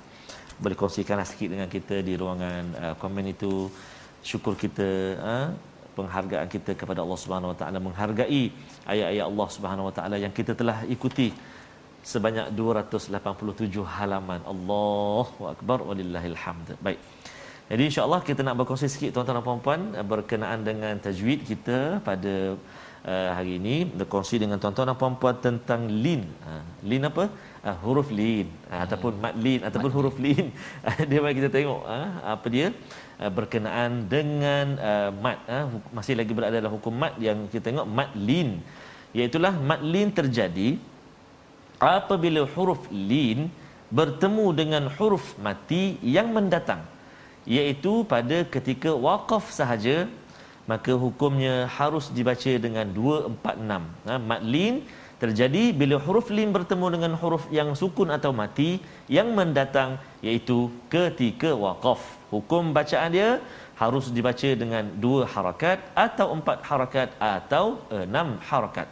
boleh 0.64 0.78
kongsikanlah 0.80 1.28
sikit 1.28 1.50
dengan 1.54 1.68
kita 1.76 2.00
di 2.08 2.14
ruangan 2.22 2.64
uh, 2.84 2.94
komen 3.02 3.36
itu 3.36 3.68
syukur 4.24 4.54
kita 4.64 4.90
uh, 5.20 5.48
penghargaan 5.98 6.48
kita 6.56 6.72
kepada 6.82 7.00
Allah 7.04 7.20
Subhanahu 7.24 7.52
Wa 7.54 7.58
Taala 7.62 7.78
menghargai 7.88 8.44
ayat-ayat 8.94 9.26
Allah 9.32 9.48
Subhanahu 9.56 9.88
Wa 9.90 9.94
Taala 9.98 10.16
yang 10.26 10.34
kita 10.40 10.54
telah 10.62 10.78
ikuti 10.96 11.28
sebanyak 12.12 12.48
287 12.60 13.84
halaman. 13.98 14.42
Allahu 14.54 15.42
akbar 15.54 15.80
walillahil 15.88 16.38
hamd. 16.44 16.76
Baik. 16.86 17.00
Jadi 17.72 17.84
insya-Allah 17.90 18.20
kita 18.28 18.42
nak 18.44 18.56
berkongsi 18.60 18.88
sikit 18.92 19.10
tuan-tuan 19.16 19.40
dan 19.40 19.46
puan-puan 19.48 19.82
berkenaan 20.12 20.60
dengan 20.68 20.94
tajwid 21.06 21.40
kita 21.48 21.78
pada 22.08 22.60
uh, 23.04 23.30
hari 23.38 23.60
ini 23.60 23.76
berkongsi 24.00 24.36
dengan 24.42 24.58
tuan-tuan 24.62 24.90
dan 24.92 24.98
puan-puan 25.00 25.36
tentang 25.40 25.88
lin. 26.04 26.24
Uh, 26.44 26.64
lin 26.90 27.04
apa? 27.10 27.26
Uh, 27.64 27.78
huruf 27.84 28.12
lin 28.12 28.48
uh, 28.72 28.80
ataupun 28.84 29.14
mad 29.24 29.36
lin 29.46 29.60
ataupun 29.68 29.90
mad 29.92 29.98
huruf 29.98 30.18
lin. 30.26 30.46
dia 31.10 31.20
mari 31.24 31.36
kita 31.40 31.50
tengok 31.52 31.82
uh, 31.96 32.10
apa 32.36 32.48
dia 32.56 32.68
uh, 33.24 33.32
berkenaan 33.38 34.08
dengan 34.16 34.66
uh, 34.90 35.10
mad 35.24 35.40
uh, 35.48 35.66
masih 35.96 36.16
lagi 36.20 36.34
berada 36.36 36.56
dalam 36.60 36.74
hukum 36.76 36.92
mad 37.04 37.16
yang 37.28 37.48
kita 37.52 37.72
tengok 37.72 37.88
mad 37.88 38.12
lin. 38.16 38.60
Iaitulah 39.14 39.54
mad 39.70 39.82
lin 39.94 40.10
terjadi 40.10 40.70
apabila 41.78 42.48
huruf 42.56 42.88
lin 42.90 43.52
bertemu 43.94 44.46
dengan 44.58 44.84
huruf 44.98 45.38
mati 45.38 46.02
yang 46.02 46.34
mendatang 46.34 46.82
iaitu 47.46 48.08
pada 48.08 48.48
ketika 48.48 48.90
waqaf 49.06 49.52
sahaja 49.52 50.08
maka 50.72 50.92
hukumnya 51.04 51.68
harus 51.78 52.08
dibaca 52.18 52.52
dengan 52.66 52.88
246 52.96 54.08
ha, 54.08 54.16
mad 54.30 54.44
lin 54.54 54.76
terjadi 55.24 55.64
bila 55.80 55.96
huruf 56.06 56.28
lin 56.36 56.52
bertemu 56.56 56.86
dengan 56.96 57.12
huruf 57.22 57.44
yang 57.58 57.70
sukun 57.80 58.12
atau 58.12 58.32
mati 58.36 58.84
yang 59.08 59.32
mendatang 59.38 59.96
iaitu 60.20 60.68
ketika 60.92 61.56
waqaf. 61.56 62.02
Hukum 62.34 62.76
bacaan 62.76 63.12
dia 63.16 63.30
harus 63.80 64.12
dibaca 64.16 64.50
dengan 64.62 64.84
dua 65.04 65.24
harakat 65.34 65.80
atau 65.96 66.36
empat 66.36 66.58
harakat 66.68 67.10
atau 67.20 67.66
enam 67.88 68.36
harakat. 68.50 68.88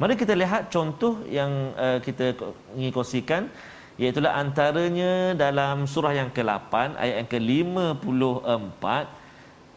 Mari 0.00 0.16
kita 0.16 0.34
lihat 0.42 0.72
contoh 0.74 1.22
yang 1.38 1.52
uh, 1.76 1.98
kita 2.00 2.32
ingin 2.74 2.90
kongsikan 2.90 3.42
iaitu 4.00 4.24
antaranya 4.24 5.36
dalam 5.36 5.84
surah 5.84 6.16
yang 6.16 6.30
ke-8 6.32 6.96
ayat 6.96 7.14
yang 7.20 7.28
ke-54 7.28 8.84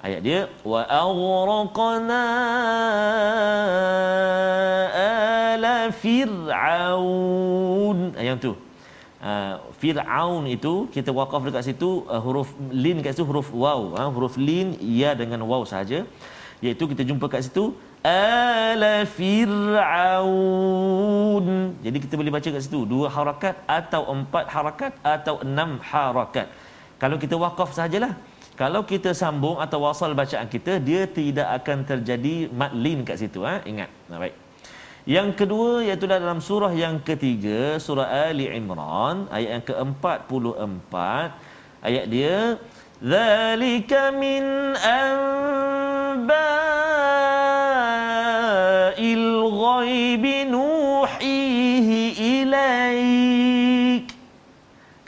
ayat 0.07 0.21
dia 0.27 0.39
wa 0.71 0.81
aghraqna 1.03 2.21
ala 5.07 5.75
fir'aun. 6.03 7.97
Ayat 8.21 8.37
tu. 8.45 8.53
Uh, 9.23 9.55
fir'aun 9.79 10.43
itu 10.51 10.73
kita 10.95 11.09
waqaf 11.19 11.41
dekat 11.47 11.63
situ 11.71 11.89
uh, 12.11 12.21
huruf 12.25 12.49
lin 12.83 12.97
kat 13.05 13.11
situ 13.15 13.25
huruf 13.31 13.47
waw. 13.63 13.81
Uh, 13.95 14.09
huruf 14.15 14.35
lin 14.47 14.67
ya 15.01 15.11
dengan 15.21 15.39
waw 15.51 15.63
saja 15.73 15.99
iaitu 16.63 16.83
kita 16.91 17.03
jumpa 17.09 17.25
kat 17.31 17.41
situ 17.47 17.65
ala 18.03 18.95
fir'aun. 19.17 20.35
Jadi 21.85 21.97
kita 22.03 22.13
boleh 22.19 22.31
baca 22.35 22.49
kat 22.55 22.61
situ 22.67 22.79
dua 22.93 23.07
harakat 23.15 23.55
atau 23.79 24.01
empat 24.15 24.45
harakat 24.55 24.91
atau 25.15 25.35
enam 25.47 25.69
harakat. 25.91 26.47
Kalau 27.01 27.17
kita 27.23 27.35
wakaf 27.45 27.69
sajalah 27.79 28.13
kalau 28.58 28.82
kita 28.82 29.10
sambung 29.14 29.56
atau 29.64 29.78
wasal 29.86 30.12
bacaan 30.18 30.48
kita 30.50 30.82
dia 30.88 31.06
tidak 31.18 31.48
akan 31.62 31.86
terjadi 31.90 32.34
madlin 32.50 33.06
kat 33.08 33.16
situ 33.22 33.40
ha? 33.46 33.62
ingat 33.62 33.90
nah, 34.10 34.18
baik 34.22 34.34
yang 35.08 35.32
kedua 35.32 35.86
iaitu 35.88 36.04
dalam 36.04 36.40
surah 36.48 36.72
yang 36.84 36.96
ketiga 37.08 37.78
surah 37.86 38.28
Ali 38.28 38.46
Imran 38.50 39.30
ayat 39.32 39.50
yang 39.56 39.64
ke-44 39.68 40.94
ayat 41.88 42.04
dia 42.12 42.58
zalika 43.00 44.02
min 44.12 44.44
anba 44.76 46.46
الغيب 49.58 50.24
نوحيه 50.50 51.88
إليك 52.18 54.06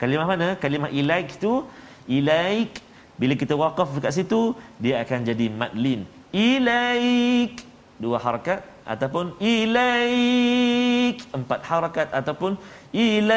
Kalimah 0.01 0.25
mana? 0.25 0.57
Kalimah 0.57 0.89
ilaik 0.89 1.37
tu 1.37 1.61
ilaik 2.09 2.81
bila 3.20 3.34
kita 3.42 3.54
waqaf 3.62 3.88
dekat 3.96 4.12
situ 4.18 4.40
dia 4.84 4.94
akan 5.04 5.20
jadi 5.30 5.46
madlin. 5.60 6.00
Ilaik 6.32 7.64
dua 7.96 8.18
harakat 8.20 8.60
ataupun 8.84 9.26
ilaik 9.40 11.16
empat 11.38 11.60
harakat 11.70 12.08
ataupun 12.20 12.52
ilaik 12.92 13.30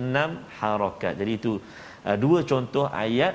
enam 0.00 0.30
harakat. 0.60 1.12
Jadi 1.20 1.32
itu 1.40 1.52
uh, 2.08 2.16
dua 2.24 2.38
contoh 2.50 2.86
ayat 3.04 3.34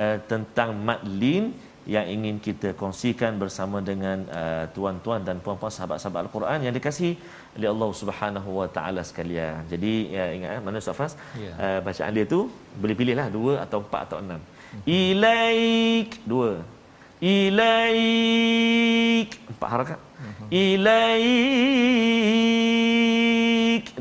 uh, 0.00 0.16
tentang 0.30 0.70
madlin 0.88 1.44
yang 1.94 2.06
ingin 2.14 2.36
kita 2.46 2.68
kongsikan 2.80 3.32
bersama 3.42 3.78
dengan 3.90 4.18
uh, 4.40 4.64
tuan-tuan 4.74 5.20
dan 5.22 5.38
puan-puan 5.44 5.70
sahabat-sahabat 5.70 6.20
Al-Quran 6.26 6.58
yang 6.66 6.74
dikasihi 6.74 7.12
oleh 7.56 7.68
Allah 7.72 7.90
Subhanahu 8.00 8.50
Wa 8.58 8.68
Taala 8.76 9.02
sekalian. 9.10 9.62
Jadi 9.72 9.92
ya, 10.16 10.24
ingat 10.36 10.50
eh, 10.58 10.60
mana 10.66 10.76
Ustaz 10.82 10.98
Fas? 10.98 11.12
Ya. 11.38 11.52
Uh, 11.54 11.78
bacaan 11.86 12.12
dia 12.18 12.26
tu 12.34 12.40
boleh 12.82 12.94
pilihlah 12.98 13.28
dua 13.30 13.52
atau 13.64 13.78
empat 13.86 14.00
atau 14.10 14.18
enam. 14.24 14.40
Hmm. 14.42 14.82
Ilaik 14.98 16.10
dua. 16.26 16.50
Ilaik 17.22 17.68
empat 19.54 19.68
harakat. 19.74 19.98
Hmm. 20.18 20.46
Ilaik 20.50 21.14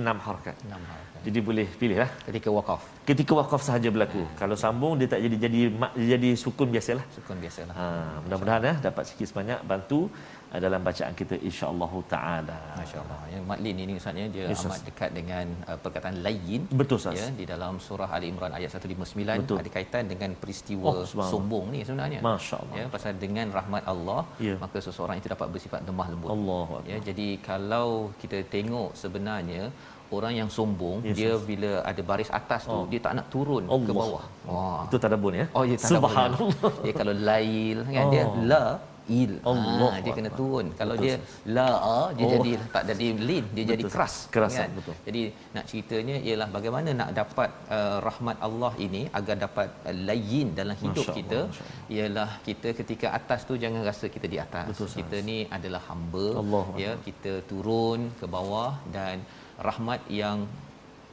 enam 0.01 0.17
harakat. 0.25 0.55
Enam 0.65 0.81
harakat. 0.89 1.04
Jadi 1.25 1.39
boleh 1.41 1.67
pilih 1.81 1.97
lah 2.03 2.09
ketika 2.27 2.49
wakaf. 2.53 2.81
Ketika 3.09 3.33
wakaf 3.39 3.61
sahaja 3.67 3.89
berlaku. 3.89 4.21
Ha. 4.21 4.37
Kalau 4.41 4.55
sambung 4.63 4.93
dia 4.99 5.09
tak 5.09 5.25
jadi 5.25 5.35
jadi 5.45 5.59
dia 5.97 6.07
jadi 6.15 6.29
sukun 6.37 6.69
biasalah. 6.69 7.05
Sukun 7.17 7.37
biasalah. 7.41 7.73
Ha, 7.73 7.85
mudah-mudahan 8.23 8.61
ya 8.69 8.73
dapat 8.87 9.03
sikit 9.09 9.27
sebanyak 9.33 9.59
bantu 9.65 9.99
dalam 10.65 10.81
bacaan 10.87 11.13
kita 11.21 11.35
insya-Allah 11.49 11.91
taala. 12.13 12.59
Masya-Allah. 12.79 13.19
Ya 13.33 13.39
Madlin 13.49 13.77
ini 13.83 13.93
ustaznya 13.99 14.25
dia 14.35 14.45
yes, 14.51 14.65
amat 14.65 14.81
dekat 14.89 15.09
dengan 15.19 15.45
uh, 15.69 15.77
perkataan. 15.83 16.15
Betul 16.81 16.97
Ustaz. 17.01 17.19
Ya 17.19 17.27
di 17.39 17.45
dalam 17.53 17.73
surah 17.87 18.09
Ali 18.15 18.27
Imran 18.33 18.51
ayat 18.57 18.69
159 18.75 19.43
Betul. 19.43 19.57
ada 19.61 19.69
kaitan 19.77 20.03
dengan 20.11 20.31
peristiwa 20.41 20.89
oh, 20.91 21.25
sombong 21.33 21.65
ni 21.73 21.81
sebenarnya. 21.87 22.19
Masya-Allah. 22.27 22.75
Ya 22.79 22.85
pasal 22.95 23.13
dengan 23.25 23.47
rahmat 23.57 23.83
Allah 23.93 24.21
ya. 24.47 24.55
maka 24.63 24.77
seseorang 24.87 25.17
itu 25.21 25.29
dapat 25.35 25.47
bersifat 25.55 25.81
lemah 25.89 26.07
lembut. 26.13 26.29
Allah. 26.35 26.67
Ya 26.91 26.97
jadi 27.09 27.27
kalau 27.49 27.89
kita 28.21 28.39
tengok 28.55 28.89
sebenarnya 29.03 29.63
orang 30.17 30.33
yang 30.39 30.49
sombong 30.57 30.97
yes, 31.07 31.15
dia 31.17 31.31
yes. 31.33 31.43
bila 31.49 31.71
ada 31.91 32.01
baris 32.09 32.29
atas 32.39 32.61
tu 32.71 32.77
oh. 32.77 32.85
dia 32.91 32.99
tak 33.05 33.13
nak 33.17 33.27
turun 33.33 33.63
Allah. 33.65 33.87
ke 33.87 33.93
bawah. 34.01 34.23
Wah. 34.49 34.81
Itu 34.87 34.97
tadabbur 35.05 35.33
ya. 35.41 35.45
Oh 35.57 35.63
ya 35.71 35.77
Subhanallah. 35.93 36.73
Dia 36.85 36.93
kalau 37.01 37.15
lail 37.29 37.77
kan 37.95 38.05
oh. 38.07 38.11
dia 38.13 38.23
la 38.51 38.65
il. 39.21 39.33
Allah. 39.51 39.89
Ha, 39.93 40.01
dia 40.05 40.13
kena 40.17 40.31
turun. 40.39 40.67
Kalau 40.79 40.95
betul. 40.97 41.05
dia 41.05 41.15
la 41.57 41.67
dia 42.17 42.25
oh. 42.27 42.31
jadi 42.35 42.51
tak 42.75 42.83
jadi 42.91 43.07
lin, 43.29 43.45
dia 43.55 43.63
betul. 43.63 43.71
jadi 43.73 43.83
keras. 43.93 44.15
Keras 44.35 44.53
kan? 44.59 44.69
betul. 44.77 44.95
Jadi 45.07 45.21
nak 45.55 45.65
ceritanya 45.69 46.15
ialah 46.27 46.47
bagaimana 46.57 46.89
nak 47.01 47.09
dapat 47.21 47.49
uh, 47.77 47.97
rahmat 48.07 48.37
Allah 48.47 48.73
ini 48.87 49.01
agar 49.19 49.35
dapat 49.45 49.67
uh, 49.89 49.95
layin 50.09 50.49
dalam 50.59 50.77
hidup 50.83 51.05
Masya 51.05 51.17
kita 51.19 51.39
Allah, 51.45 51.93
ialah 51.95 52.29
kita 52.47 52.69
ketika 52.79 53.07
atas 53.19 53.41
tu 53.49 53.55
jangan 53.63 53.81
rasa 53.89 54.05
kita 54.15 54.27
di 54.33 54.39
atas. 54.45 54.67
Betul, 54.71 54.89
kita 54.99 55.17
ni 55.29 55.37
adalah 55.57 55.81
hamba 55.89 56.27
Allah. 56.43 56.65
ya 56.83 56.93
kita 57.07 57.33
turun 57.51 57.99
ke 58.19 58.25
bawah 58.37 58.71
dan 58.97 59.17
rahmat 59.67 60.01
yang 60.21 60.39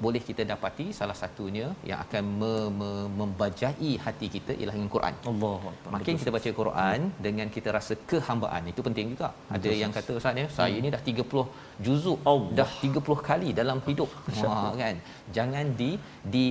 boleh 0.05 0.23
kita 0.29 0.43
dapati 0.51 0.87
salah 0.99 1.17
satunya 1.23 1.67
yang 1.89 1.99
akan 2.05 2.25
me- 2.41 2.73
me- 2.81 3.11
membajai 3.21 3.93
hati 4.05 4.27
kita 4.37 4.53
ialah 4.59 4.75
dengan 4.77 4.91
Quran. 4.95 5.15
Allah. 5.31 5.55
Makin 5.97 6.15
kita 6.21 6.31
baca 6.37 6.51
Quran 6.61 6.99
dengan 7.27 7.49
kita 7.57 7.69
rasa 7.79 7.95
kehambaan 8.11 8.65
itu 8.73 8.81
penting 8.89 9.07
juga. 9.15 9.29
Betul, 9.31 9.55
Ada 9.57 9.71
yang 9.83 9.93
kata 9.99 10.13
ustaz 10.21 10.43
ya, 10.43 10.47
saya 10.59 10.77
hmm. 10.79 10.85
ni 10.85 10.95
dah 10.97 11.03
30 11.13 11.85
juzuk, 11.87 12.19
Allah. 12.33 12.51
dah 12.61 12.71
30 12.89 13.31
kali 13.31 13.49
dalam 13.61 13.81
hidup. 13.89 14.11
Wah 14.43 14.71
kan. 14.83 14.97
Jangan 15.39 15.67
di 15.81 15.91
di 16.35 16.45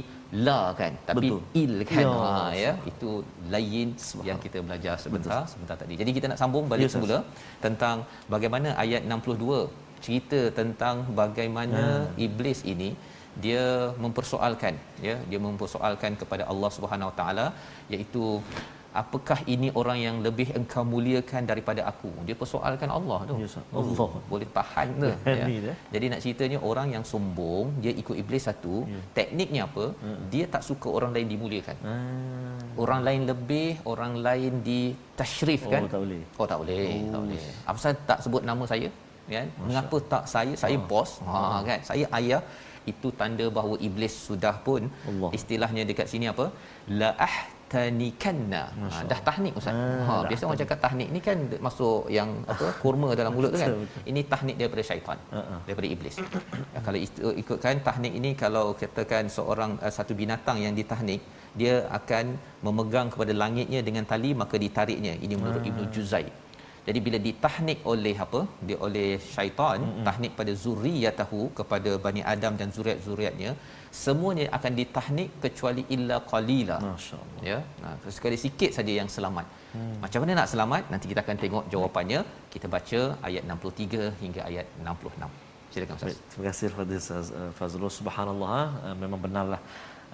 la 0.45 0.59
kan 0.79 0.93
tapi 1.07 1.27
Betul. 1.27 1.41
il 1.61 1.73
kan 1.89 2.03
ya, 2.03 2.11
ha 2.23 2.35
ya 2.63 2.71
itu 2.91 3.09
lain 3.53 3.87
yang 4.27 4.39
kita 4.43 4.57
belajar 4.67 4.95
sebentar 5.03 5.39
Betul. 5.43 5.51
sebentar 5.53 5.75
tadi. 5.81 5.93
Jadi 6.01 6.11
kita 6.17 6.25
nak 6.31 6.39
sambung 6.41 6.65
balik 6.71 6.87
yes, 6.87 6.93
semula 6.95 7.17
tentang 7.65 8.07
bagaimana 8.33 8.69
ayat 8.83 9.03
62 9.03 9.67
cerita 10.05 10.39
tentang 10.59 10.95
bagaimana 11.21 11.83
hmm. 12.07 12.25
iblis 12.25 12.59
ini 12.73 12.89
dia 13.45 13.63
mempersoalkan 14.04 14.75
ya 15.08 15.15
dia 15.32 15.39
mempersoalkan 15.47 16.13
kepada 16.21 16.43
Allah 16.51 16.71
Subhanahu 16.77 17.10
Wa 17.12 17.15
Taala 17.19 17.47
iaitu 17.93 18.25
apakah 19.01 19.39
ini 19.54 19.67
orang 19.80 19.99
yang 20.06 20.15
lebih 20.25 20.47
engkau 20.60 20.84
muliakan 20.93 21.43
daripada 21.51 21.82
aku? 21.91 22.12
Dia 22.27 22.36
persoalkan 22.41 22.89
Allah 22.97 23.19
tu. 23.30 23.36
Ya, 23.43 23.49
Allah. 23.80 24.10
boleh 24.32 24.47
tahan 24.58 24.88
tu 25.04 25.12
ya. 25.39 25.75
jadi 25.93 26.06
nak 26.12 26.19
ceritanya 26.23 26.60
orang 26.69 26.88
yang 26.95 27.04
sombong 27.12 27.67
dia 27.84 27.93
ikut 28.01 28.15
iblis 28.23 28.45
satu 28.49 28.75
ya. 28.93 29.01
tekniknya 29.17 29.62
apa? 29.67 29.86
Hmm. 30.04 30.19
dia 30.34 30.45
tak 30.56 30.63
suka 30.69 30.88
orang 30.97 31.13
lain 31.15 31.27
dimuliakan. 31.34 31.77
Hmm. 31.88 32.60
orang 32.84 33.01
lain 33.08 33.21
lebih 33.32 33.69
orang 33.91 34.13
lain 34.27 34.54
di 34.67 34.82
tashrif 35.19 35.63
kan? 35.73 35.84
oh 35.88 35.91
tak 35.95 36.01
boleh. 36.04 36.21
Oh 36.39 36.47
tak 36.51 36.60
boleh 36.63 36.86
oh. 36.91 37.12
tak 37.13 37.21
boleh. 37.23 37.43
Apa 37.69 37.77
tak 38.12 38.19
sebut 38.25 38.43
nama 38.51 38.65
saya 38.73 38.89
kan? 39.29 39.47
Masya. 39.47 39.65
mengapa 39.67 39.97
tak 40.12 40.23
saya? 40.34 40.53
Saya 40.63 40.77
oh. 40.81 40.86
bos. 40.91 41.12
Ha 41.29 41.62
kan? 41.69 41.79
Saya 41.91 42.05
ayah. 42.19 42.43
Itu 42.91 43.07
tanda 43.19 43.45
bahawa 43.57 43.75
iblis 43.88 44.13
sudah 44.27 44.53
pun 44.67 44.89
Allah. 45.10 45.29
istilahnya 45.38 45.84
dekat 45.89 46.07
sini 46.13 46.25
apa? 46.34 46.45
La 46.99 47.10
ahtanikanna. 47.25 48.63
Ha, 48.73 49.03
dah 49.12 49.19
tahnik 49.27 49.53
ustaz. 49.60 49.75
Ah, 49.77 50.01
ha 50.07 50.13
biasa 50.29 50.43
orang 50.49 50.62
cakap 50.63 50.79
tahnik 50.86 51.10
ni 51.15 51.19
kan 51.27 51.38
masuk 51.67 52.10
yang 52.17 52.29
apa? 52.53 52.67
Kurma 52.81 53.10
dalam 53.19 53.38
mulut 53.38 53.53
tu 53.55 53.62
kan? 53.62 53.86
Ini 54.12 54.21
tahnik 54.34 54.55
daripada 54.62 54.84
syaitan 54.89 55.19
Ha-ha. 55.36 55.57
daripada 55.67 55.88
iblis. 55.95 56.17
Ya, 56.73 56.79
kalau 56.88 56.99
itu- 57.05 57.36
ikutkan 57.43 57.86
tahnik 57.89 58.13
ini 58.21 58.31
kalau 58.43 58.65
katakan 58.81 59.29
seorang 59.38 59.77
uh, 59.86 59.93
satu 59.97 60.17
binatang 60.21 60.57
yang 60.65 60.73
ditahnik 60.73 61.21
dia 61.62 61.75
akan 61.99 62.25
memegang 62.65 63.07
kepada 63.13 63.34
langitnya 63.43 63.81
dengan 63.86 64.10
tali 64.10 64.31
maka 64.43 64.57
ditariknya. 64.57 65.13
Ini 65.21 65.36
menurut 65.38 65.62
Ibnu 65.69 65.86
Juzai 65.93 66.25
jadi 66.88 67.00
bila 67.06 67.17
ditahnik 67.28 67.80
oleh 67.91 68.15
apa? 68.26 68.39
Dia 68.67 68.78
oleh 68.88 69.10
syaitan 69.34 69.80
mm-hmm. 69.84 70.06
tahnik 70.08 70.32
pada 70.39 70.54
zuriyatahu 70.63 71.41
kepada 71.60 71.91
bani 72.06 72.22
Adam 72.34 72.54
dan 72.62 72.70
zuriat-zuriatnya 72.78 73.52
semuanya 74.04 74.46
akan 74.58 74.74
ditahnik 74.80 75.30
kecuali 75.44 75.84
illa 75.96 76.17
qalila. 76.32 76.78
Masya-Allah. 76.88 77.44
ya? 77.52 77.60
Nah 77.84 77.94
sekali 78.17 78.39
sikit 78.46 78.74
saja 78.80 78.94
yang 79.02 79.12
selamat. 79.17 79.48
Hmm. 79.76 79.94
macam 80.04 80.20
mana 80.22 80.34
nak 80.39 80.50
selamat? 80.54 80.84
Nanti 80.91 81.06
kita 81.12 81.22
akan 81.26 81.38
tengok 81.44 81.63
jawapannya. 81.74 82.20
Kita 82.54 82.67
baca 82.76 83.00
ayat 83.28 83.44
63 83.48 84.12
hingga 84.24 84.41
ayat 84.50 84.67
66 84.84 85.32
silakan 85.74 85.96
ustaz. 86.00 86.17
Terima 86.32 86.46
kasih 86.50 86.67
kepada 86.74 86.94
Ustaz 87.02 87.28
uh, 87.39 87.52
Fazrul 87.58 87.94
subhanallah 88.00 88.60
uh, 88.86 88.96
memang 89.04 89.20
benarlah 89.26 89.62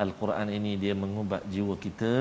Al-Quran 0.03 0.47
ini 0.57 0.71
dia 0.83 0.93
mengubat 1.03 1.41
jiwa 1.53 1.75
kita 1.85 2.13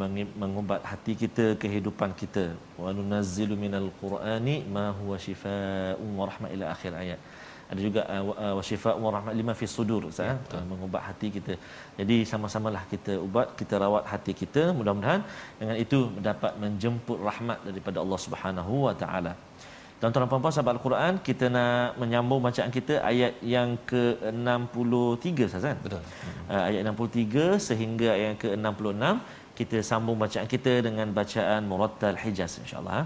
mengi- 0.00 0.32
mengubat 0.42 0.80
hati 0.90 1.12
kita 1.22 1.46
kehidupan 1.62 2.10
kita. 2.22 2.44
Wa 2.82 2.90
nunazzilu 2.96 3.54
minal 3.64 3.88
qur'ani 4.02 4.56
ma 4.74 4.84
huwa 4.98 5.16
shifaa'un 5.26 6.10
wa 6.20 6.24
rahmah 6.30 6.48
ila 6.54 6.64
akhir 6.74 6.92
ayat. 7.02 7.20
Ada 7.70 7.80
juga 7.86 8.00
uh, 8.12 8.22
wa- 8.28 8.54
wa 8.58 8.62
shifaa'un 8.68 9.02
wa 9.06 9.12
rahmah 9.16 9.32
lima 9.40 9.52
fi 9.60 9.66
sudur 9.76 10.02
Ustaz 10.10 10.30
ya, 10.30 10.62
mengubat 10.70 11.02
hati 11.08 11.28
kita. 11.36 11.54
Jadi 12.00 12.16
sama-samalah 12.32 12.82
kita 12.92 13.12
ubat 13.26 13.54
kita 13.60 13.74
rawat 13.84 14.04
hati 14.12 14.32
kita. 14.42 14.62
Mudah-mudahan 14.78 15.22
dengan 15.60 15.76
itu 15.84 15.98
mendapat 16.16 16.52
menjemput 16.64 17.18
rahmat 17.28 17.58
daripada 17.68 17.98
Allah 18.04 18.20
Subhanahu 18.26 18.74
wa 18.88 18.94
taala. 19.04 19.34
Tuan-tuan 20.00 20.24
dan 20.24 20.30
puan-puan 20.32 20.52
sahabat 20.56 20.74
Al-Quran, 20.80 21.14
kita 21.28 21.46
nak 21.54 22.00
menyambung 22.00 22.40
bacaan 22.44 22.70
kita 22.76 22.94
ayat 23.04 23.32
yang 23.54 23.76
ke-63 23.90 25.48
Ustaz 25.48 25.64
kan? 25.68 25.76
betul. 25.84 26.00
Uh, 26.48 26.62
ayat 26.68 26.82
63 26.88 27.60
sehingga 27.68 28.08
ayat 28.16 28.26
yang 28.32 28.40
ke-66 28.44 29.04
kita 29.59 29.79
sambung 29.79 30.17
bacaan 30.19 30.47
kita 30.47 30.83
dengan 30.83 31.07
bacaan 31.15 31.63
Murattal 31.63 32.19
Hijaz 32.19 32.59
insya-Allah. 32.63 32.95
ha? 33.03 33.05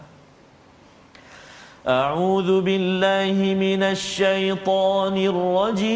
أعوذ 1.88 2.62
بالله 2.62 3.55
من 3.55 3.83
الشيطان 3.83 5.15
الرجيم 5.17 5.89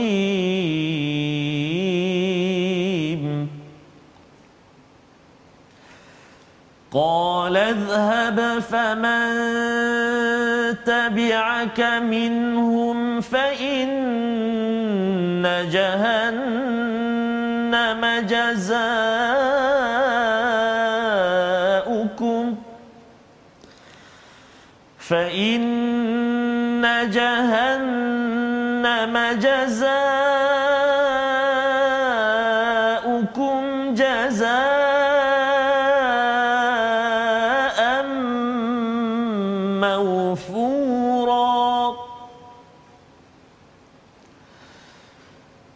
قال 6.92 7.58
اذهب 7.58 8.60
فمن 8.60 9.28
تبعك 10.86 11.80
منهم 12.02 13.22
فإن 13.22 13.92
جهنم 15.72 16.42
جزاؤكم 18.28 19.47
فإن 25.09 26.83
جهنم 27.11 28.39
جزاؤكم 29.41 30.08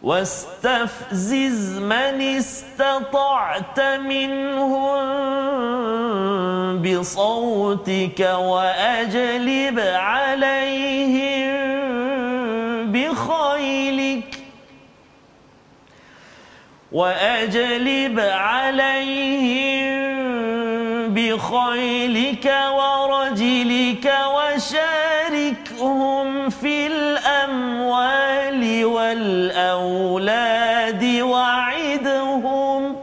واستفزز 0.03 1.79
من 1.79 2.21
استطعت 2.21 3.79
منهم 3.79 5.03
بصوتك 6.81 8.19
وأجلب 8.19 9.79
عليهم 9.79 11.53
بخيلك. 12.91 14.37
وأجلب 16.91 18.19
عليهم 18.19 19.93
بخيلك 21.13 22.55
ورجلك 22.71 24.13
وشاركهم 24.35 25.02
وعدهم 31.23 32.95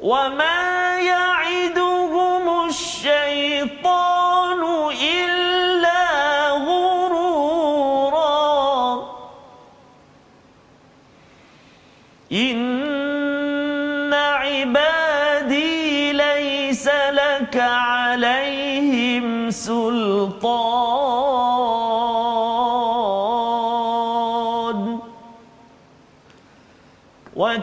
وما 0.00 0.98
يعدهم 1.00 2.66
الشيطان 2.68 4.05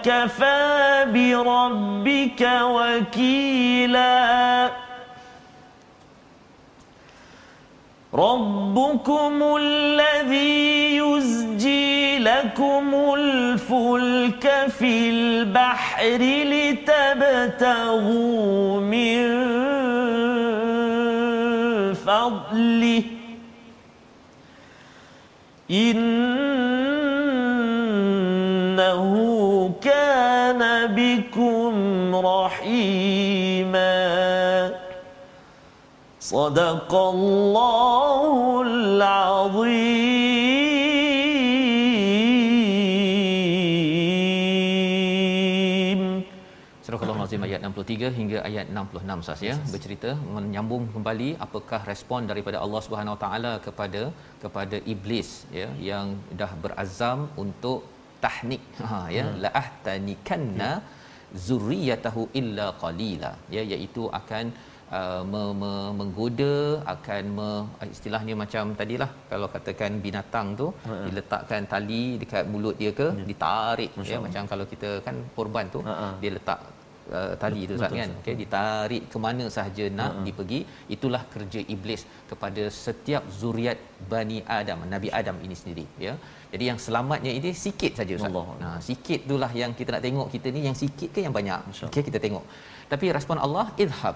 وكفى 0.04 1.06
بربك 1.14 2.42
وكيلا. 2.62 4.04
ربكم 8.14 9.56
الذي 9.62 10.98
يزجي 10.98 12.20
لكم 12.20 12.94
الفلك 13.18 14.68
في 14.80 15.10
البحر 15.10 16.18
لتبتغوا 16.84 18.00
من 18.80 19.24
فضله. 21.94 23.04
إنه 25.72 26.33
صدق 36.23 36.91
الله 37.15 38.31
العظيم 38.69 40.39
Surah 46.89 47.01
Al-Azim 47.05 47.43
ayat 47.47 47.61
63 47.69 48.11
hingga 48.19 48.39
ayat 48.49 48.67
66 48.83 49.23
Ustaz 49.23 49.41
ya 49.49 49.55
bercerita 49.73 50.11
menyambung 50.35 50.85
kembali 50.95 51.29
apakah 51.47 51.81
respon 51.91 52.21
daripada 52.31 52.57
Allah 52.65 52.81
Subhanahu 52.87 53.15
Wa 53.17 53.21
Taala 53.25 53.53
kepada 53.67 54.03
kepada 54.43 54.77
iblis 54.93 55.31
ya 55.59 55.69
yang 55.91 56.07
dah 56.41 56.51
berazam 56.63 57.19
untuk 57.45 57.81
tahnik 58.25 58.65
ha 58.89 59.01
ya 59.17 59.25
la 59.45 59.51
ahtanikanna 59.63 60.71
zurriyatahu 61.49 62.23
illa 62.41 62.67
qalila 62.83 63.33
ya 63.57 63.63
iaitu 63.73 64.05
akan 64.21 64.47
uh, 64.57 64.72
me, 65.32 65.44
me, 65.62 65.72
menggoda 66.00 66.56
akan 66.96 67.24
me, 67.38 67.50
istilahnya 67.96 68.34
macam 68.44 68.76
tadilah 68.82 69.10
kalau 69.32 69.48
katakan 69.56 70.02
binatang 70.06 70.48
tu 70.62 70.68
diletakkan 71.08 71.64
tali 71.74 72.04
dekat 72.22 72.46
mulut 72.54 72.78
dia 72.82 72.94
ke 73.00 73.08
ditarik 73.32 73.92
ya 74.12 74.20
macam 74.28 74.46
kalau 74.54 74.68
kita 74.74 74.92
kan 75.08 75.18
korban 75.38 75.68
tu 75.76 75.82
Ha-ha. 75.90 76.08
dia 76.22 76.32
letak 76.38 76.60
uh, 77.18 77.34
tali 77.42 77.62
tu 77.70 77.74
Ustaz 77.78 77.94
kan 78.00 78.12
okey 78.20 78.36
ditarik 78.42 79.04
ke 79.12 79.18
mana 79.26 79.46
sahaja 79.56 79.86
nak 80.00 80.12
uh-huh. 80.12 80.26
dipergi 80.28 80.60
itulah 80.96 81.22
kerja 81.34 81.62
iblis 81.76 82.02
kepada 82.32 82.64
setiap 82.86 83.24
zuriat 83.40 83.80
Bani 84.12 84.38
Adam 84.60 84.80
Nabi 84.94 85.10
Adam 85.20 85.38
ini 85.46 85.56
sendiri 85.62 85.86
ya. 86.08 86.14
Jadi 86.54 86.66
yang 86.70 86.80
selamatnya 86.86 87.32
ini 87.38 87.52
sikit 87.66 87.92
saja 88.00 88.14
Ustaz. 88.18 88.30
Allah. 88.32 88.48
nah 88.64 88.76
sikit 88.88 89.20
itulah 89.26 89.52
yang 89.62 89.72
kita 89.80 89.90
nak 89.96 90.04
tengok 90.08 90.28
kita 90.36 90.48
ni 90.56 90.62
yang 90.68 90.78
sikit 90.84 91.10
ke 91.16 91.20
yang 91.26 91.36
banyak? 91.40 91.62
Masya 91.70 91.86
okey 91.90 92.04
kita 92.10 92.20
tengok. 92.26 92.46
Tapi 92.92 93.06
respon 93.18 93.38
Allah 93.46 93.66
idhab 93.84 94.16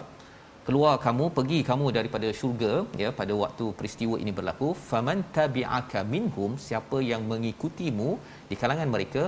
keluar 0.67 0.93
kamu 1.03 1.25
pergi 1.35 1.59
kamu 1.67 1.85
daripada 1.97 2.29
syurga 2.39 2.71
ya 3.01 3.09
pada 3.19 3.33
waktu 3.41 3.65
peristiwa 3.79 4.15
ini 4.23 4.31
berlaku 4.37 4.69
faman 4.89 5.19
tabi'aka 5.37 5.99
minhum 6.13 6.51
siapa 6.65 6.97
yang 7.11 7.21
mengikutimu 7.31 8.09
di 8.49 8.55
kalangan 8.61 8.89
mereka 8.95 9.23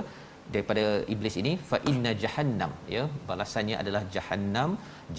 daripada 0.54 0.84
iblis 1.14 1.36
ini 1.42 1.52
fa 1.70 1.78
inna 1.90 2.12
jahannam 2.22 2.72
ya 2.94 3.04
balasannya 3.28 3.76
adalah 3.82 4.02
jahannam 4.14 4.70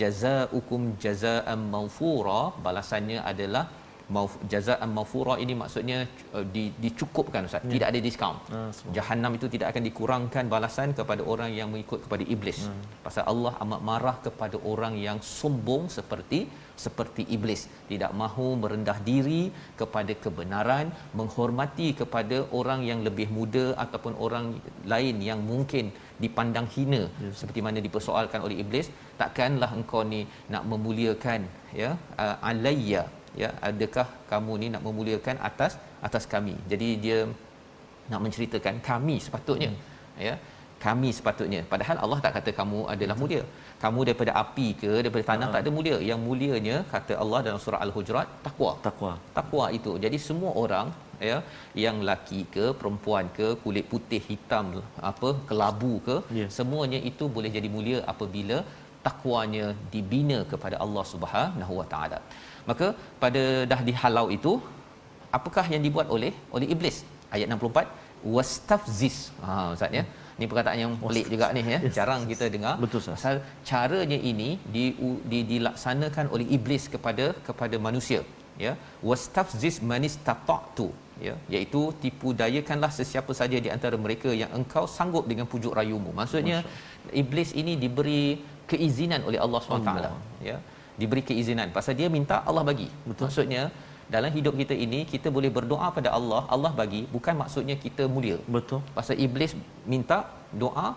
jazaukum 0.02 0.82
jazaa'an 1.06 1.62
mawfura 1.76 2.42
balasannya 2.68 3.20
adalah 3.32 3.64
mauf 4.16 4.34
jazaan 4.54 4.90
maufura 4.98 5.36
ini 5.44 5.54
maksudnya 5.62 5.98
uh, 6.38 6.46
di, 6.56 6.64
dicukupkan 6.84 7.48
ustaz. 7.50 7.64
Ya. 7.66 7.72
tidak 7.76 7.88
ada 7.92 8.00
diskaun. 8.08 8.38
Ah, 8.58 8.72
jahanam 8.98 9.32
itu 9.38 9.48
tidak 9.54 9.68
akan 9.72 9.84
dikurangkan 9.90 10.46
balasan 10.54 10.90
kepada 11.00 11.22
orang 11.34 11.52
yang 11.60 11.70
mengikut 11.74 12.02
kepada 12.06 12.26
iblis. 12.36 12.60
Hmm. 12.68 12.84
pasal 13.06 13.24
Allah 13.32 13.54
amat 13.64 13.82
marah 13.90 14.16
kepada 14.26 14.58
orang 14.72 14.96
yang 15.08 15.18
sombong 15.38 15.86
seperti 15.98 16.42
seperti 16.86 17.24
iblis. 17.36 17.62
Tidak 17.92 18.12
mahu 18.22 18.48
merendah 18.62 18.98
diri 19.10 19.42
kepada 19.82 20.14
kebenaran 20.24 20.86
menghormati 21.20 21.88
kepada 22.02 22.38
orang 22.60 22.82
yang 22.90 23.02
lebih 23.08 23.28
muda 23.38 23.66
ataupun 23.84 24.14
orang 24.26 24.46
lain 24.94 25.18
yang 25.30 25.42
mungkin 25.52 25.88
dipandang 26.24 26.68
hina. 26.76 27.04
Yes. 27.24 27.36
seperti 27.40 27.60
mana 27.66 27.80
dipersoalkan 27.86 28.40
oleh 28.46 28.58
iblis 28.64 28.88
takkanlah 29.22 29.72
engkau 29.80 30.02
ni 30.12 30.22
nak 30.54 30.64
memuliakan 30.72 31.42
ya 31.82 31.90
uh, 32.24 32.50
alayya 32.50 33.04
ya 33.42 33.50
adakah 33.70 34.08
kamu 34.32 34.54
ni 34.62 34.68
nak 34.74 34.84
memuliakan 34.88 35.38
atas 35.50 35.74
atas 36.08 36.24
kami? 36.34 36.56
Jadi 36.72 36.90
dia 37.04 37.20
nak 38.12 38.22
menceritakan 38.26 38.78
kami 38.90 39.18
sepatutnya. 39.26 39.72
Hmm. 39.74 40.26
ya 40.28 40.36
kami 40.86 41.10
sepatutnya. 41.18 41.62
Padahal 41.72 41.98
Allah 42.04 42.20
tak 42.26 42.34
kata 42.38 42.52
kamu 42.60 42.80
adalah 42.94 43.16
mulia. 43.22 43.44
Kamu 43.84 44.00
daripada 44.08 44.32
api 44.44 44.68
ke 44.82 44.92
daripada 45.04 45.24
tanah 45.30 45.48
ha. 45.50 45.54
tak 45.54 45.62
ada 45.64 45.72
mulia. 45.78 45.98
Yang 46.10 46.20
mulianya 46.28 46.78
kata 46.94 47.14
Allah 47.24 47.40
dalam 47.48 47.60
surah 47.66 47.82
al-hujurat 47.86 48.28
takwa. 48.46 48.72
Takwa. 48.88 49.12
Takwa 49.38 49.66
itu. 49.78 49.94
Jadi 50.06 50.18
semua 50.28 50.52
orang 50.64 50.90
ya 51.30 51.38
yang 51.84 51.98
laki 52.10 52.40
ke 52.56 52.66
perempuan 52.80 53.26
ke 53.38 53.48
kulit 53.64 53.86
putih 53.92 54.22
hitam 54.30 54.68
apa 55.10 55.30
kelabu 55.50 55.94
ke 56.08 56.16
yeah. 56.38 56.50
semuanya 56.58 57.00
itu 57.10 57.26
boleh 57.36 57.52
jadi 57.58 57.70
mulia 57.76 58.00
apabila 58.14 58.58
takwanya 59.06 59.68
dibina 59.94 60.40
kepada 60.52 60.76
Allah 60.86 61.04
Subhanahu 61.14 61.74
Wa 61.80 61.86
Taala 61.94 62.20
maka 62.70 62.88
pada 63.24 63.44
dah 63.72 63.82
dihalau 63.90 64.28
itu 64.38 64.54
apakah 65.38 65.66
yang 65.74 65.84
dibuat 65.88 66.08
oleh 66.16 66.32
oleh 66.56 66.68
iblis? 66.76 66.98
Ayat 67.36 67.48
64 67.56 67.88
wastafziz. 68.36 69.18
Ha 69.46 69.54
ustaz 69.76 69.98
ya. 70.00 70.04
Ni 70.40 70.46
perkataan 70.52 70.78
yang 70.84 70.94
pelik 71.02 71.28
juga 71.34 71.48
ni 71.56 71.62
ya. 71.74 71.80
Yes. 71.86 71.94
jarang 71.98 72.22
kita 72.32 72.46
dengar. 72.56 72.74
Betul 72.84 73.02
sah. 73.06 73.16
pasal 73.18 73.36
caranya 73.70 74.20
ini 74.32 74.50
di, 74.76 74.84
di 75.32 75.40
dilaksanakan 75.52 76.26
oleh 76.36 76.48
iblis 76.58 76.86
kepada 76.94 77.26
kepada 77.48 77.76
manusia 77.88 78.22
ya. 78.66 78.74
Wastafziz 79.10 79.78
manistata'tu 79.92 80.88
ya. 81.28 81.36
Iaitu 81.54 81.82
tipu 82.04 82.30
dayakanlah 82.42 82.92
sesiapa 83.00 83.34
saja 83.42 83.58
di 83.66 83.72
antara 83.76 83.98
mereka 84.06 84.32
yang 84.42 84.52
engkau 84.60 84.86
sanggup 84.98 85.26
dengan 85.32 85.48
pujuk 85.54 85.74
rayumu. 85.80 86.12
Maksudnya 86.22 86.60
Masya. 86.66 87.14
iblis 87.24 87.52
ini 87.62 87.76
diberi 87.84 88.24
keizinan 88.72 89.22
oleh 89.30 89.40
Allah 89.46 89.60
SWT 89.64 89.92
ya 90.50 90.58
diberi 91.02 91.24
keizinan 91.30 91.70
pasal 91.78 91.96
dia 92.00 92.10
minta 92.18 92.38
Allah 92.50 92.64
bagi 92.72 92.90
betul 93.10 93.26
maksudnya 93.28 93.64
dalam 94.16 94.32
hidup 94.38 94.54
kita 94.62 94.76
ini 94.86 95.00
kita 95.14 95.28
boleh 95.38 95.52
berdoa 95.58 95.88
pada 95.98 96.10
Allah 96.18 96.42
Allah 96.56 96.72
bagi 96.82 97.02
bukan 97.16 97.36
maksudnya 97.42 97.76
kita 97.86 98.06
mulia 98.16 98.38
betul 98.56 98.82
pasal 98.98 99.18
iblis 99.26 99.54
minta 99.94 100.20
doa 100.64 100.88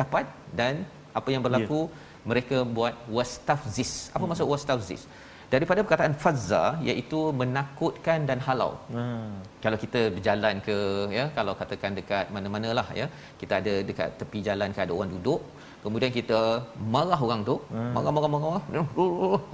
dapat 0.00 0.26
dan 0.60 0.74
apa 1.18 1.28
yang 1.34 1.42
berlaku 1.46 1.80
yeah. 1.82 1.92
mereka 2.30 2.56
buat 2.78 2.94
wastafzis 3.16 3.92
apa 4.14 4.22
hmm. 4.22 4.30
maksud 4.32 4.48
wastafzis 4.54 5.04
daripada 5.54 5.80
perkataan 5.84 6.14
fazza 6.22 6.62
iaitu 6.88 7.18
menakutkan 7.40 8.20
dan 8.28 8.38
halau. 8.46 8.72
Hmm. 8.94 9.34
Kalau 9.64 9.78
kita 9.84 10.00
berjalan 10.16 10.56
ke 10.68 10.76
ya 11.18 11.24
kalau 11.38 11.52
katakan 11.60 11.92
dekat 11.98 12.32
mana-manalah 12.34 12.86
ya 13.00 13.06
kita 13.40 13.54
ada 13.60 13.74
dekat 13.88 14.10
tepi 14.20 14.40
jalan 14.48 14.74
kan 14.76 14.82
ada 14.86 14.94
orang 14.98 15.12
duduk 15.16 15.40
kemudian 15.84 16.12
kita 16.18 16.40
marah 16.94 17.20
orang 17.26 17.40
tu 17.50 17.56
hmm. 17.74 17.92
marah 17.96 18.12
marah 18.16 18.30
marah 18.34 18.64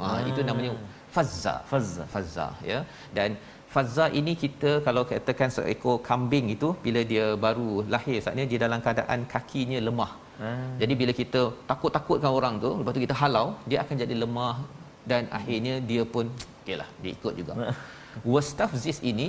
ha 0.01 0.09
hmm. 0.09 0.31
itu 0.31 0.41
namanya 0.49 0.73
fazza. 1.15 1.55
Fazza. 1.71 2.05
Fazza 2.15 2.47
ya. 2.71 2.79
Dan 3.17 3.31
fazza 3.75 4.05
ini 4.21 4.33
kita 4.43 4.71
kalau 4.87 5.03
katakan 5.11 5.51
seekor 5.57 5.97
kambing 6.09 6.47
itu 6.57 6.69
bila 6.85 7.01
dia 7.13 7.27
baru 7.45 7.71
lahir 7.95 8.19
saatnya 8.25 8.47
dia 8.51 8.59
dalam 8.67 8.81
keadaan 8.87 9.21
kakinya 9.35 9.81
lemah. 9.89 10.13
Hmm. 10.41 10.69
jadi 10.81 10.93
bila 11.01 11.13
kita 11.19 11.41
takut-takutkan 11.71 12.31
orang 12.37 12.55
tu 12.63 12.69
lepas 12.79 12.93
tu 12.97 13.03
kita 13.05 13.15
halau 13.23 13.47
dia 13.71 13.79
akan 13.83 13.97
jadi 14.03 14.15
lemah 14.23 14.55
dan 15.11 15.23
akhirnya 15.39 15.75
dia 15.91 16.03
pun 16.15 16.27
okeylah 16.61 16.89
dia 17.03 17.11
ikut 17.17 17.35
juga. 17.41 17.53
Wastafzis 18.35 18.99
ini 19.11 19.27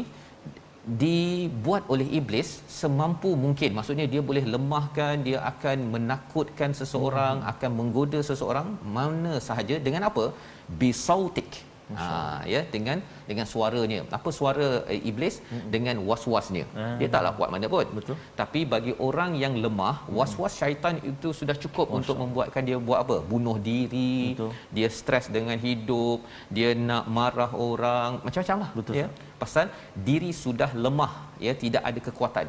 dibuat 1.01 1.83
oleh 1.93 2.07
iblis 2.19 2.49
semampu 2.65 3.31
mungkin. 3.37 3.77
Maksudnya 3.77 4.05
dia 4.13 4.21
boleh 4.29 4.45
lemahkan 4.53 5.21
dia 5.27 5.39
akan 5.51 5.77
menakutkan 5.93 6.73
seseorang 6.73 7.35
hmm. 7.41 7.51
akan 7.53 7.71
menggoda 7.79 8.21
seseorang 8.29 8.67
mana 8.97 9.33
sahaja. 9.49 9.77
Dengan 9.77 10.09
apa? 10.09 10.25
Bisautik 10.81 11.71
ha 11.99 12.41
ya 12.53 12.61
dengan 12.73 12.97
dengan 13.29 13.45
suaranya. 13.53 13.99
Apa 14.17 14.29
suara 14.37 14.67
eh, 14.93 15.01
iblis? 15.11 15.35
Hmm. 15.51 15.67
dengan 15.73 15.95
waswasnya. 16.09 16.65
Hmm. 16.75 16.97
dia 16.99 17.07
taklah 17.13 17.33
kuat 17.37 17.49
mana 17.53 17.67
pun. 17.73 17.87
Betul. 17.97 18.15
Tapi 18.41 18.59
bagi 18.73 18.93
orang 19.07 19.31
yang 19.43 19.53
lemah 19.63 19.95
hmm. 20.05 20.15
waswas 20.17 20.55
syaitan 20.61 20.97
itu 21.11 21.29
sudah 21.39 21.55
cukup 21.63 21.87
Masya. 21.87 21.97
untuk 21.99 22.15
membuatkan 22.23 22.63
dia 22.69 22.77
buat 22.87 22.99
apa? 23.03 23.17
Bunuh 23.33 23.57
diri. 23.69 24.33
Betul. 24.33 24.51
dia 24.75 24.87
stres 24.99 25.27
dengan 25.37 25.57
hidup. 25.67 26.23
Dia 26.55 26.71
nak 26.89 27.05
marah 27.17 27.51
orang. 27.69 28.23
Macam-macam 28.25 28.57
lah 28.63 28.71
betul. 28.79 28.95
ya 29.01 29.07
pasal 29.43 29.67
diri 30.09 30.31
sudah 30.43 30.69
lemah 30.85 31.13
ya 31.45 31.53
tidak 31.63 31.83
ada 31.89 31.99
kekuatan. 32.07 32.47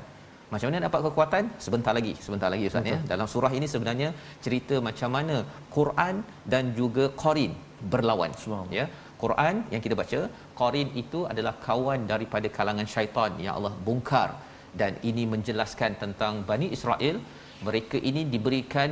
Macam 0.52 0.66
mana 0.68 0.86
dapat 0.86 1.00
kekuatan? 1.06 1.44
Sebentar 1.64 1.92
lagi 1.98 2.12
sebentar 2.24 2.48
lagi 2.54 2.64
ustaz 2.70 2.90
ya. 2.92 2.98
Dalam 3.12 3.26
surah 3.34 3.52
ini 3.58 3.66
sebenarnya 3.74 4.08
cerita 4.44 4.76
macam 4.88 5.10
mana 5.16 5.36
Quran 5.76 6.16
dan 6.52 6.64
juga 6.80 7.04
Qarin 7.22 7.52
berlawan 7.92 8.32
ya. 8.78 8.86
Quran 9.22 9.56
yang 9.72 9.82
kita 9.84 9.94
baca 10.00 10.20
Qarin 10.60 10.88
itu 11.02 11.20
adalah 11.32 11.54
kawan 11.66 12.00
daripada 12.12 12.48
kalangan 12.56 12.88
syaitan 12.94 13.32
yang 13.44 13.54
Allah 13.58 13.74
bongkar. 13.86 14.30
Dan 14.80 14.92
ini 15.08 15.24
menjelaskan 15.32 15.92
tentang 16.02 16.34
Bani 16.50 16.68
Israel 16.76 17.16
mereka 17.66 17.96
ini 18.10 18.22
diberikan 18.34 18.90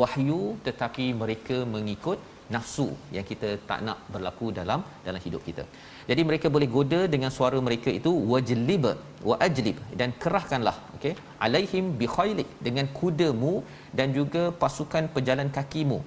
wahyu 0.00 0.40
tetapi 0.66 1.06
mereka 1.22 1.56
mengikut 1.74 2.18
nafsu 2.54 2.86
yang 3.16 3.26
kita 3.30 3.48
tak 3.70 3.80
nak 3.86 3.98
berlaku 4.14 4.46
dalam 4.60 4.80
dalam 5.06 5.20
hidup 5.26 5.42
kita. 5.48 5.64
Jadi 6.10 6.22
mereka 6.28 6.46
boleh 6.54 6.68
goda 6.76 7.00
dengan 7.14 7.30
suara 7.38 7.58
mereka 7.66 7.90
itu 7.98 8.10
wajlib 8.32 8.86
wa 9.28 9.36
ajlib 9.46 9.76
dan 10.00 10.10
kerahkanlah 10.22 10.76
okey 10.96 11.12
alaihim 11.46 11.84
bi 12.00 12.06
khailik 12.14 12.48
dengan 12.66 12.86
kudamu 12.98 13.52
dan 13.98 14.08
juga 14.18 14.42
pasukan 14.62 15.06
pejalan 15.16 15.50
kakimu. 15.58 16.00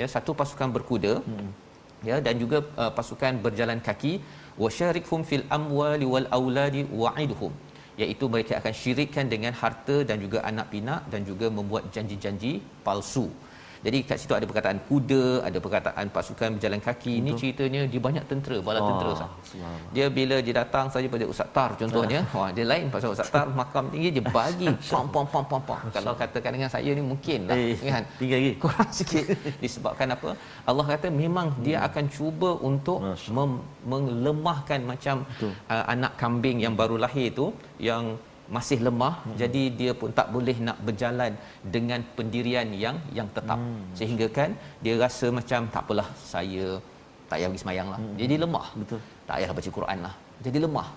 Ya 0.00 0.06
satu 0.14 0.32
pasukan 0.40 0.70
berkuda 0.76 1.12
hmm 1.26 1.50
ya 2.08 2.16
dan 2.26 2.34
juga 2.42 2.58
uh, 2.82 2.92
pasukan 2.98 3.34
berjalan 3.44 3.80
kaki 3.88 4.12
wasyarikhum 4.62 5.20
fil 5.30 5.44
amwali 5.56 6.06
wal 6.12 6.28
auladi 6.38 6.82
wa'idhum 7.02 7.52
iaitu 8.02 8.24
mereka 8.32 8.52
akan 8.60 8.74
syirikkan 8.80 9.26
dengan 9.32 9.52
harta 9.60 9.96
dan 10.08 10.16
juga 10.24 10.38
anak 10.50 10.66
pinak 10.72 11.02
dan 11.12 11.22
juga 11.30 11.46
membuat 11.56 11.84
janji-janji 11.94 12.52
palsu 12.86 13.26
jadi 13.80 13.98
kat 14.08 14.16
situ 14.20 14.32
ada 14.36 14.44
perkataan 14.50 14.78
kuda, 14.88 15.24
ada 15.48 15.58
perkataan 15.64 16.06
pasukan 16.16 16.48
berjalan 16.56 16.80
kaki. 16.86 17.14
Ini 17.24 17.30
ceritanya 17.40 17.80
dia 17.92 18.00
banyak 18.06 18.24
tentera, 18.30 18.56
bala 18.66 18.80
oh, 18.84 18.88
tentera 18.92 19.12
sah. 19.20 19.30
Dia 19.96 20.06
bila 20.18 20.36
dia 20.46 20.54
datang 20.60 20.92
saja 20.92 21.08
pada 21.14 21.24
Ustaz 21.32 21.48
Tar 21.56 21.70
contohnya, 21.80 22.20
wah 22.36 22.52
dia 22.56 22.66
lain 22.72 22.92
pasal 22.92 23.16
Ustaz 23.16 23.32
Tar 23.32 23.48
makam 23.60 23.88
tinggi 23.92 24.08
dia 24.16 24.24
bagi 24.36 24.68
pam 24.92 25.08
pam 25.14 25.26
pam 25.32 25.44
pam 25.50 25.62
pam. 25.68 25.80
Kalau 25.96 26.12
katakan 26.22 26.50
dengan 26.56 26.70
saya 26.76 26.90
ni 26.98 27.02
mungkin 27.12 27.48
lah 27.48 27.56
eh, 27.56 27.72
kan. 27.80 28.04
Tinggi 28.20 28.34
lagi. 28.38 28.52
Kurang 28.60 28.90
sikit 28.92 29.24
disebabkan 29.64 30.12
apa? 30.16 30.30
Allah 30.68 30.84
kata 30.92 31.06
memang 31.08 31.48
hmm. 31.56 31.62
dia 31.64 31.78
akan 31.88 32.04
cuba 32.16 32.50
untuk 32.70 33.00
mem- 33.36 33.64
melemahkan 33.92 34.80
macam 34.92 35.24
uh, 35.72 35.84
anak 35.94 36.12
kambing 36.20 36.60
yang 36.60 36.76
baru 36.76 37.00
lahir 37.00 37.32
itu 37.32 37.48
yang 37.80 38.04
masih 38.56 38.78
lemah 38.86 39.14
hmm. 39.22 39.36
jadi 39.42 39.62
dia 39.80 39.92
pun 40.00 40.10
tak 40.18 40.28
boleh 40.34 40.56
nak 40.66 40.78
berjalan 40.86 41.32
dengan 41.74 42.00
pendirian 42.16 42.68
yang 42.84 42.96
yang 43.18 43.28
tetap 43.36 43.58
hmm. 43.62 43.82
sehingga 43.98 44.26
kan 44.38 44.52
dia 44.84 44.94
rasa 45.04 45.28
macam 45.38 45.70
tak 45.74 45.82
apalah 45.86 46.08
saya 46.32 46.66
tak 47.30 47.36
payah 47.38 47.48
pergi 47.50 47.62
semayang 47.64 47.88
lah 47.92 47.98
hmm. 48.02 48.16
jadi 48.20 48.34
lemah 48.44 48.66
betul 48.80 49.00
tak 49.28 49.34
payah 49.38 49.52
baca 49.58 49.70
Quran 49.78 49.98
lah 50.06 50.14
jadi 50.46 50.58
lemah 50.66 50.88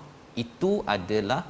itu 0.44 0.72
adalah 0.96 1.42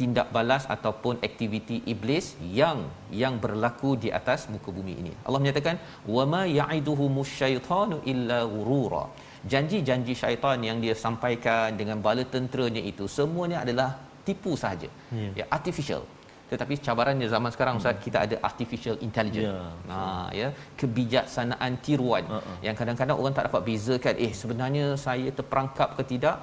tindak 0.00 0.28
balas 0.34 0.64
ataupun 0.74 1.14
aktiviti 1.28 1.76
iblis 1.92 2.26
yang 2.58 2.78
yang 3.22 3.34
berlaku 3.42 3.90
di 4.02 4.08
atas 4.18 4.48
muka 4.52 4.72
bumi 4.76 4.94
ini. 5.02 5.12
Allah 5.26 5.40
menyatakan 5.42 5.76
wama 6.16 6.42
ya'iduhu 6.60 7.06
musyaitanu 7.18 7.98
illa 8.12 8.38
ghurura. 8.52 9.04
Janji-janji 9.52 10.14
syaitan 10.22 10.58
yang 10.68 10.78
dia 10.84 10.94
sampaikan 11.04 11.76
dengan 11.80 12.00
bala 12.06 12.24
tenteranya 12.34 12.82
itu 12.92 13.04
semuanya 13.18 13.58
adalah 13.64 13.90
tipu 14.28 14.52
sahaja. 14.62 14.88
Yeah. 15.20 15.32
ya 15.40 15.44
artificial. 15.56 16.02
Tetapi 16.50 16.74
cabarannya 16.86 17.26
zaman 17.34 17.50
sekarang 17.54 17.74
ustaz 17.80 17.94
hmm. 17.94 18.04
kita 18.06 18.18
ada 18.26 18.36
artificial 18.48 18.96
intelligence. 19.06 19.50
Yeah. 19.50 19.92
ha 19.92 20.26
ya. 20.40 20.48
Kebijaksanaan 20.80 21.72
tiruan. 21.86 22.24
Uh-uh. 22.36 22.56
yang 22.66 22.76
kadang-kadang 22.80 23.16
orang 23.22 23.34
tak 23.38 23.46
dapat 23.48 23.62
bezakan 23.68 24.14
eh 24.26 24.32
sebenarnya 24.42 24.86
saya 25.06 25.30
terperangkap 25.40 25.90
ke 25.98 26.04
tidak? 26.12 26.36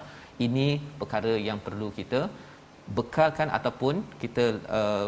Ini 0.46 0.68
perkara 1.02 1.34
yang 1.50 1.60
perlu 1.68 1.88
kita 2.00 2.22
bekalkan 2.98 3.50
ataupun 3.58 3.96
kita 4.24 4.44
uh, 4.80 5.08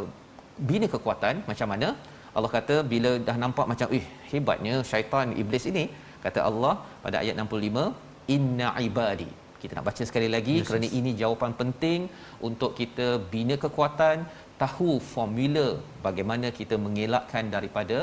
bina 0.69 0.87
kekuatan. 0.93 1.35
Macam 1.51 1.69
mana? 1.73 1.89
Allah 2.37 2.51
kata 2.57 2.75
bila 2.93 3.11
dah 3.27 3.35
nampak 3.43 3.65
macam 3.71 3.87
eh 3.97 4.05
hebatnya 4.31 4.75
syaitan 4.91 5.29
iblis 5.41 5.65
ini 5.71 5.83
kata 6.25 6.39
Allah 6.49 6.73
pada 7.03 7.17
ayat 7.23 7.35
65 7.43 8.35
inna 8.35 8.69
ibadi 8.87 9.29
kita 9.61 9.71
nak 9.77 9.85
baca 9.89 10.03
sekali 10.09 10.29
lagi 10.35 10.55
yes, 10.59 10.65
kerana 10.67 10.87
yes. 10.89 10.97
ini 10.99 11.11
jawapan 11.21 11.51
penting 11.61 11.99
untuk 12.47 12.71
kita 12.79 13.07
bina 13.33 13.55
kekuatan 13.63 14.17
tahu 14.63 14.91
formula 15.13 15.67
bagaimana 16.07 16.47
kita 16.59 16.75
mengelakkan 16.85 17.45
daripada 17.55 17.97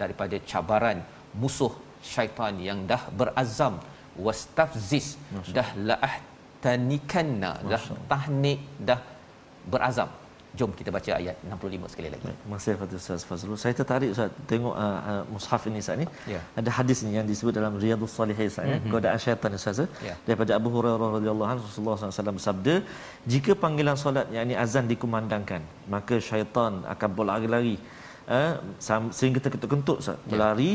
daripada 0.00 0.36
cabaran 0.50 0.98
musuh 1.42 1.72
syaitan 2.12 2.54
yang 2.68 2.80
dah 2.90 3.02
berazam. 3.20 3.76
Wastafziz 4.26 5.06
dah 5.56 5.68
laah 5.88 6.14
tanikanna 6.64 7.52
dah 7.72 7.84
tahnik 8.10 8.60
dah 8.88 9.00
berazam 9.72 10.10
Jom 10.58 10.70
kita 10.78 10.90
baca 10.96 11.10
ayat 11.14 11.36
65 11.46 11.92
sekali 11.92 12.08
lagi. 12.12 12.26
Terima 12.26 12.56
kasih 12.58 12.72
kepada 12.76 12.94
Ustaz 13.00 13.22
Fazrul. 13.28 13.58
Saya 13.62 13.74
tertarik 13.80 14.08
Ustaz 14.14 14.30
tengok 14.50 14.74
uh, 14.84 15.00
uh, 15.10 15.22
mushaf 15.32 15.62
ini 15.70 15.80
saat 15.86 16.02
ini. 16.02 16.06
Ya. 16.34 16.40
Ada 16.60 16.70
hadis 16.78 16.98
ni 17.06 17.14
yang 17.18 17.26
disebut 17.30 17.54
dalam 17.58 17.78
Riyadhus 17.82 18.14
Salihin 18.18 18.50
Ustaz 18.50 18.66
mm-hmm. 18.66 18.90
godaan 18.94 19.18
syaitan 19.24 19.54
Ustaz. 19.58 19.80
Ya. 20.08 20.14
Daripada 20.26 20.58
Abu 20.58 20.68
Hurairah 20.74 21.10
radhiyallahu 21.18 21.50
anhu 21.52 21.62
Rasulullah 21.68 21.96
SAW 22.02 22.38
bersabda, 22.40 22.74
jika 23.34 23.54
panggilan 23.64 23.94
solat 24.02 24.26
yakni 24.38 24.58
azan 24.64 24.90
dikumandangkan, 24.90 25.62
maka 25.94 26.18
syaitan 26.30 26.82
akan 26.94 27.10
berlari-lari 27.20 27.76
uh, 28.26 28.58
sehingga 29.18 29.38
terkentut-kentut 29.46 30.02
Ustaz, 30.02 30.18
ya. 30.18 30.34
berlari 30.34 30.72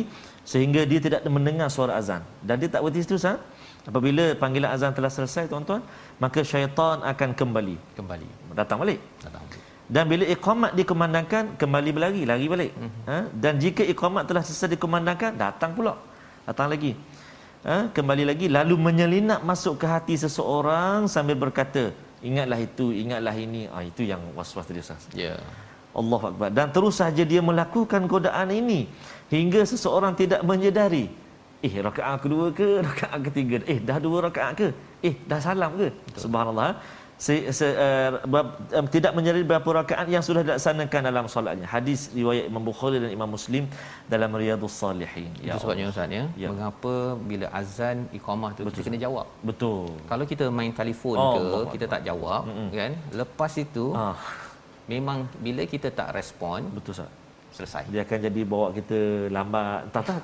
sehingga 0.47 0.87
dia 0.87 1.03
tidak 1.03 1.21
mendengar 1.27 1.67
suara 1.67 1.99
azan. 1.99 2.23
Dan 2.47 2.63
dia 2.63 2.71
tak 2.71 2.79
berhenti 2.79 3.03
situ 3.03 3.19
Ustaz. 3.19 3.43
Apabila 3.91 4.23
panggilan 4.41 4.71
azan 4.71 4.95
telah 4.97 5.11
selesai 5.13 5.45
tuan-tuan, 5.51 5.83
maka 6.23 6.39
syaitan 6.41 7.03
akan 7.11 7.29
kembali. 7.37 7.77
Kembali. 7.99 8.29
Datang 8.55 8.79
balik. 8.81 9.01
Datang 9.19 9.43
balik 9.45 9.64
dan 9.85 10.03
bila 10.11 10.23
iqamat 10.35 10.71
dikumandangkan 10.79 11.43
kembali 11.61 11.89
berlari 11.95 12.21
lari 12.29 12.45
balik. 12.53 12.71
Mm-hmm. 12.73 13.03
ha? 13.09 13.17
dan 13.43 13.53
jika 13.63 13.83
iqamat 13.93 14.23
telah 14.29 14.41
selesai 14.47 14.69
dikumandangkan 14.75 15.31
datang 15.37 15.73
pula. 15.77 15.93
Datang 16.47 16.69
lagi. 16.73 16.93
Ha? 17.65 17.77
kembali 17.97 18.23
lagi 18.29 18.47
lalu 18.57 18.75
menyelinap 18.77 19.41
masuk 19.41 19.81
ke 19.81 19.85
hati 19.89 20.15
seseorang 20.21 21.09
sambil 21.09 21.37
berkata 21.43 21.83
ingatlah 22.29 22.59
itu 22.67 22.85
ingatlah 23.03 23.35
ini. 23.45 23.61
Ah 23.75 23.83
itu 23.91 24.01
yang 24.11 24.21
was-was 24.37 24.65
tadi 24.69 24.81
Ustaz. 24.85 25.05
Ya. 25.13 25.37
Yeah. 25.37 25.39
Allah 25.95 26.21
Akbar. 26.29 26.49
Dan 26.57 26.67
terus 26.75 26.95
saja 27.01 27.23
dia 27.31 27.41
melakukan 27.49 28.01
godaan 28.13 28.49
ini 28.51 28.79
hingga 29.31 29.61
seseorang 29.63 30.13
tidak 30.21 30.41
menyedari. 30.49 31.05
Eh 31.65 31.73
rakaat 31.87 32.17
kedua 32.23 32.45
ke 32.59 32.67
rakaat 32.87 33.19
ketiga? 33.31 33.63
Eh 33.73 33.79
dah 33.87 33.97
dua 34.05 34.27
rakaat 34.27 34.53
ke? 34.59 34.67
Eh 35.07 35.15
dah 35.29 35.39
salam 35.39 35.71
ke? 35.79 35.87
Betul. 35.89 36.21
subhanallah 36.27 36.71
se, 37.15 37.47
se, 37.57 37.67
uh, 37.71 38.19
um, 38.27 38.85
tidak 38.91 39.11
menjadi 39.15 39.39
berapa 39.47 39.69
rakaat 39.79 40.07
yang 40.11 40.23
sudah 40.27 40.41
dilaksanakan 40.43 41.01
dalam 41.09 41.25
solatnya. 41.31 41.67
Hadis 41.67 42.11
riwayat 42.11 42.51
Imam 42.51 42.63
Bukhari 42.69 42.99
dan 42.99 43.11
Imam 43.17 43.29
Muslim 43.35 43.63
dalam 44.11 44.31
Riyadhus 44.35 44.75
Salihin. 44.75 45.31
Ya 45.39 45.55
Itu 45.55 45.63
sebabnya 45.63 45.85
Ustaz 45.91 46.11
ya, 46.11 46.23
ya. 46.35 46.47
Mengapa 46.51 47.15
bila 47.29 47.47
azan 47.55 47.97
iqamah 48.11 48.51
tu 48.55 48.67
Betul. 48.67 48.75
kita 48.75 48.87
kena 48.91 48.99
jawab? 49.07 49.27
Betul. 49.49 49.87
Kalau 50.11 50.25
kita 50.27 50.45
main 50.51 50.71
telefon 50.75 51.15
oh, 51.15 51.31
ke 51.31 51.39
Allah 51.39 51.63
kita 51.71 51.85
tak 51.87 52.01
jawab 52.09 52.41
Mm-mm. 52.51 52.67
kan? 52.75 52.91
Lepas 53.15 53.53
itu 53.65 53.85
ah. 53.95 54.15
memang 54.91 55.23
bila 55.39 55.63
kita 55.63 55.87
tak 55.99 56.11
respon 56.19 56.67
Betul 56.75 56.99
Ustaz. 56.99 57.11
Selesai. 57.55 57.87
Dia 57.87 58.03
akan 58.03 58.19
jadi 58.27 58.41
bawa 58.43 58.67
kita 58.75 59.31
lambat. 59.31 59.87
Tak 59.95 60.03
tak 60.03 60.19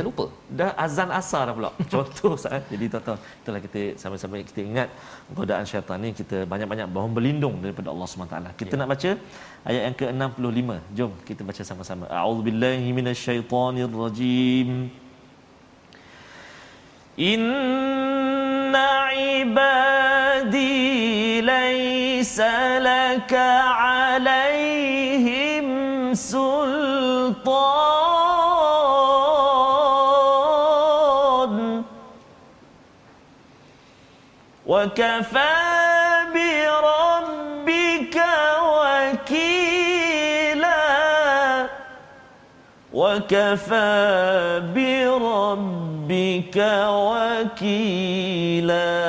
eh, 0.00 0.04
lupa. 0.06 0.24
Dah 0.58 0.70
azan 0.84 1.10
asar 1.18 1.42
dah 1.48 1.54
pula. 1.58 1.70
Contoh 1.92 2.32
sah 2.42 2.60
jadi 2.72 2.84
tuan-tuan 2.92 3.18
itulah 3.40 3.60
kita 3.66 3.82
sama-sama 4.02 4.42
kita 4.50 4.60
ingat 4.70 4.88
godaan 5.38 5.64
syaitan 5.70 5.98
ni 6.04 6.10
kita 6.20 6.36
banyak-banyak 6.52 6.86
mohon 6.94 7.12
berlindung 7.16 7.56
daripada 7.64 7.88
Allah 7.92 8.06
SWT 8.10 8.36
kita 8.60 8.74
ya. 8.74 8.80
nak 8.80 8.88
baca 8.92 9.10
ayat 9.68 9.82
yang 9.86 9.96
ke-65. 10.00 10.70
Jom 10.98 11.12
kita 11.28 11.40
baca 11.48 11.62
sama-sama. 11.70 12.04
A'udzubillahi 12.18 12.88
minasyaitonirrajim. 12.98 14.70
Inna 17.32 18.90
ibadi 19.38 20.74
laysa 21.52 22.82
laka 22.88 23.46
alaihim 23.90 24.53
وكفى 34.83 35.55
بربك 36.33 38.17
وكيلا 39.29 40.79
وكفى 42.93 44.61
بربك 44.75 46.57
وكيلا 48.19 48.99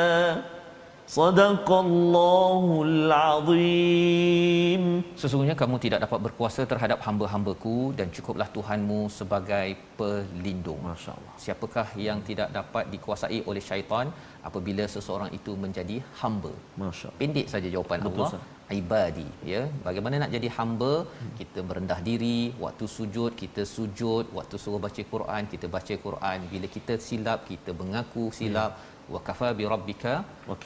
Sadaqallahul 1.15 3.07
Azim. 3.31 4.83
Sesungguhnya 5.21 5.55
kamu 5.61 5.75
tidak 5.83 5.99
dapat 6.05 6.19
berkuasa 6.25 6.61
terhadap 6.71 6.99
hamba-hambaku 7.07 7.75
dan 7.99 8.07
cukuplah 8.15 8.47
Tuhanmu 8.55 8.99
sebagai 9.17 9.67
pelindung. 9.99 10.81
Masya-Allah. 10.87 11.33
Siapakah 11.43 11.87
yang 12.07 12.19
tidak 12.29 12.49
dapat 12.57 12.91
dikuasai 12.93 13.39
oleh 13.49 13.63
syaitan 13.69 14.11
apabila 14.49 14.83
seseorang 14.95 15.31
itu 15.37 15.51
menjadi 15.63 15.97
hamba? 16.19 16.51
Masya-Allah. 16.83 17.19
Pendek 17.21 17.47
saja 17.53 17.67
jawapan 17.75 17.99
Betul, 18.03 18.11
Allah. 18.11 18.29
Sah. 18.35 18.43
Ibadi, 18.81 19.27
ya. 19.51 19.61
Bagaimana 19.87 20.15
nak 20.21 20.31
jadi 20.35 20.49
hamba? 20.57 20.93
Kita 21.39 21.59
merendah 21.67 21.99
diri, 22.07 22.39
waktu 22.63 22.85
sujud 22.95 23.31
kita 23.41 23.63
sujud, 23.75 24.25
waktu 24.37 24.55
suruh 24.63 24.81
baca 24.85 25.01
Quran 25.13 25.43
kita 25.53 25.67
baca 25.75 25.95
Quran. 26.07 26.37
Bila 26.51 26.67
kita 26.75 26.93
silap 27.07 27.39
kita 27.51 27.71
mengaku 27.81 28.25
silap. 28.39 28.71
Ya 28.75 28.94
wa 29.13 29.19
kafa 29.27 29.49
bi 29.59 29.63
rabbika 29.73 30.13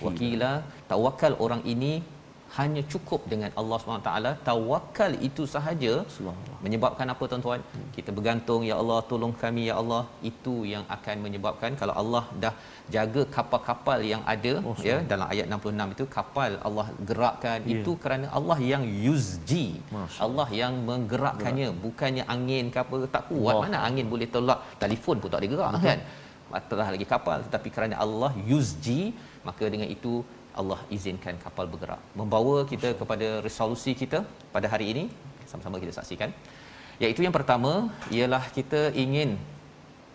wakila. 0.06 0.54
tawakal 0.92 1.34
orang 1.46 1.62
ini 1.74 1.94
hanya 2.58 2.82
cukup 2.92 3.22
dengan 3.32 3.52
Allah 3.62 3.78
SWT 3.78 4.12
tawakal 4.48 5.12
itu 5.28 5.44
sahaja 5.54 5.94
menyebabkan 6.66 7.08
apa 7.14 7.24
tuan-tuan? 7.32 7.62
Hmm. 7.74 7.90
kita 7.96 8.10
bergantung 8.18 8.62
ya 8.70 8.76
Allah 8.82 8.98
tolong 9.10 9.34
kami 9.44 9.64
ya 9.70 9.76
Allah. 9.82 10.02
Itu 10.30 10.54
yang 10.74 10.86
akan 10.96 11.16
menyebabkan 11.26 11.78
kalau 11.82 11.94
Allah 12.02 12.24
dah 12.44 12.54
jaga 12.96 13.24
kapal-kapal 13.36 14.00
yang 14.12 14.24
ada 14.34 14.54
oh, 14.70 14.76
ya 14.90 14.98
dalam 15.12 15.28
ayat 15.34 15.46
66 15.58 15.96
itu 15.96 16.06
kapal 16.18 16.52
Allah 16.70 16.88
gerakkan. 17.10 17.60
Yeah. 17.62 17.74
itu 17.76 17.94
kerana 18.06 18.28
Allah 18.40 18.58
yang 18.72 18.86
yuzji. 19.06 19.68
Allah 20.28 20.48
yang 20.62 20.74
menggerakkannya. 20.90 21.70
Gerak. 21.70 21.82
bukannya 21.86 22.24
angin 22.36 22.66
ke 22.74 22.80
apa 22.84 22.96
tak 23.18 23.24
kuat. 23.30 23.54
Oh. 23.56 23.62
mana 23.66 23.78
angin 23.90 24.08
boleh 24.14 24.30
tolak? 24.36 24.60
Telefon 24.82 25.22
pun 25.22 25.30
tak 25.30 25.40
boleh 25.42 25.54
gerak 25.54 25.72
kan 25.90 26.02
telah 26.72 26.88
lagi 26.94 27.08
kapal. 27.14 27.38
Tetapi 27.48 27.70
kerana 27.76 27.96
Allah 28.06 28.32
yuzji 28.52 29.02
maka 29.48 29.66
dengan 29.74 29.90
itu 29.98 30.14
Allah 30.60 30.80
izinkan 30.96 31.36
kapal 31.46 31.66
bergerak. 31.74 32.02
Membawa 32.20 32.56
kita 32.72 32.90
kepada 33.02 33.28
resolusi 33.48 33.94
kita 34.02 34.20
pada 34.56 34.68
hari 34.74 34.88
ini 34.94 35.04
sama-sama 35.52 35.82
kita 35.84 35.94
saksikan. 36.00 36.32
Iaitu 37.04 37.22
yang 37.26 37.36
pertama 37.38 37.72
ialah 38.18 38.44
kita 38.58 38.82
ingin 39.04 39.30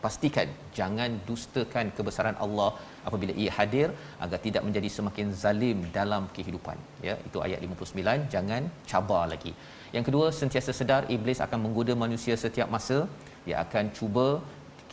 pastikan 0.04 0.48
jangan 0.78 1.10
dustakan 1.28 1.86
kebesaran 1.96 2.36
Allah 2.44 2.70
apabila 3.08 3.32
ia 3.42 3.52
hadir 3.58 3.88
agar 4.24 4.38
tidak 4.46 4.62
menjadi 4.66 4.88
semakin 4.96 5.28
zalim 5.42 5.78
dalam 5.98 6.24
kehidupan. 6.36 6.76
Ya 7.06 7.14
itu 7.28 7.38
ayat 7.46 7.60
59 7.64 8.28
jangan 8.34 8.62
cabar 8.90 9.24
lagi. 9.32 9.52
Yang 9.96 10.04
kedua 10.08 10.26
sentiasa 10.40 10.72
sedar 10.80 11.02
iblis 11.16 11.40
akan 11.46 11.58
menggoda 11.64 11.94
manusia 12.04 12.36
setiap 12.44 12.68
masa. 12.76 12.98
Dia 13.46 13.56
akan 13.64 13.84
cuba 13.98 14.26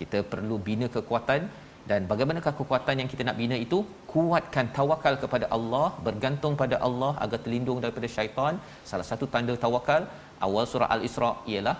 kita 0.01 0.19
perlu 0.33 0.55
bina 0.67 0.87
kekuatan 0.95 1.41
dan 1.89 2.01
bagaimanakah 2.09 2.53
kekuatan 2.59 2.95
yang 3.01 3.09
kita 3.13 3.23
nak 3.27 3.37
bina 3.41 3.55
itu? 3.65 3.77
Kuatkan 4.13 4.65
tawakal 4.77 5.15
kepada 5.23 5.45
Allah 5.55 5.87
bergantung 6.07 6.53
pada 6.61 6.75
Allah 6.87 7.11
agar 7.23 7.39
terlindung 7.45 7.79
daripada 7.83 8.07
syaitan. 8.15 8.53
Salah 8.91 9.07
satu 9.11 9.27
tanda 9.33 9.55
tawakal 9.65 10.03
awal 10.47 10.65
surah 10.71 10.89
al-isra 10.95 11.31
ialah 11.53 11.77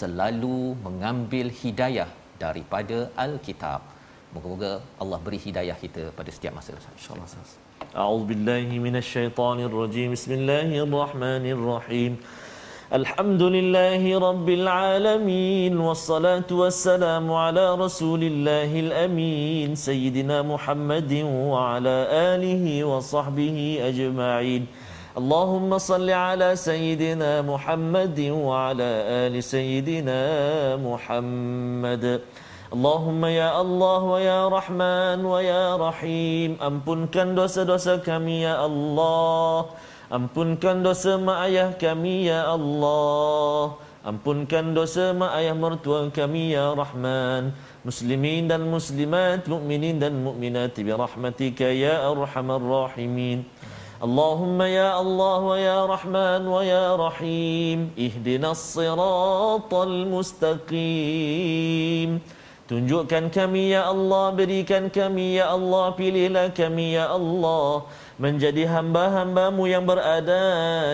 selalu 0.00 0.58
mengambil 0.86 1.48
hidayah 1.62 2.08
daripada 2.44 2.98
al-kitab. 3.26 3.80
Moga-moga 4.34 4.72
Allah 5.02 5.18
beri 5.28 5.38
hidayah 5.46 5.76
kita 5.84 6.02
pada 6.18 6.30
setiap 6.36 6.52
masa 6.58 6.70
insyaallah 6.98 7.28
a'udzubillahi 8.02 8.74
minasyaitonirrajim 8.86 10.08
bismillahirrahmanirrahim 10.14 12.12
الحمد 12.93 13.41
لله 13.55 14.03
رب 14.19 14.49
العالمين 14.49 15.77
والصلاة 15.77 16.49
والسلام 16.51 17.31
على 17.31 17.75
رسول 17.75 18.23
الله 18.23 18.71
الأمين 18.79 19.75
سيدنا 19.75 20.41
محمد 20.41 21.13
وعلى 21.53 21.97
آله 22.11 22.83
وصحبه 22.83 23.57
أجمعين 23.89 24.63
اللهم 25.17 25.77
صل 25.77 26.09
على 26.09 26.55
سيدنا 26.55 27.41
محمد 27.41 28.19
وعلى 28.31 28.89
آل 29.27 29.43
سيدنا 29.43 30.21
محمد 30.79 32.05
اللهم 32.75 33.21
يا 33.25 33.51
الله 33.61 34.01
ويا 34.03 34.41
رحمن 34.47 35.19
ويا 35.25 35.75
رحيم 35.75 36.55
ampunkan 36.63 37.35
dosa-dosa 37.35 37.99
kami 37.99 38.47
ya 38.47 38.63
Allah 38.63 39.67
Ampunkan 40.11 40.83
dosa 40.83 41.15
mak 41.15 41.47
ayah 41.47 41.71
kami 41.77 42.27
ya 42.27 42.47
Allah 42.51 43.79
Ampunkan 44.03 44.75
dosa 44.75 45.13
mak 45.15 45.31
ayah 45.39 45.55
mertua 45.55 46.11
kami 46.11 46.51
ya 46.57 46.75
Rahman 46.75 47.55
Muslimin 47.87 48.51
dan 48.51 48.67
muslimat 48.67 49.47
Mukminin 49.47 50.01
dan 50.03 50.19
mukminat 50.19 50.75
Birahmatika 50.75 51.71
ya 51.71 52.05
arhamar 52.11 52.61
rahimin 52.61 53.47
اللهم 54.01 54.57
يا 54.65 54.97
الله 54.97 55.39
ويا 55.53 55.85
رحمن 55.85 56.41
ويا 56.49 56.97
رحيم 56.97 57.93
اهدنا 58.01 58.49
الصراط 58.57 59.69
المستقيم 60.89 61.61
Tunjukkan 62.71 63.35
kami 63.35 63.75
ya 63.75 63.91
Allah, 63.91 64.31
berikan 64.31 64.87
kami 64.87 65.35
ya 65.35 65.51
Allah, 65.51 65.91
pilihlah 65.91 66.55
kami 66.55 66.95
ya 66.95 67.11
Allah 67.11 67.83
menjadi 68.21 68.69
hamba-hambamu 68.69 69.63
yang 69.65 69.83
berada 69.87 70.43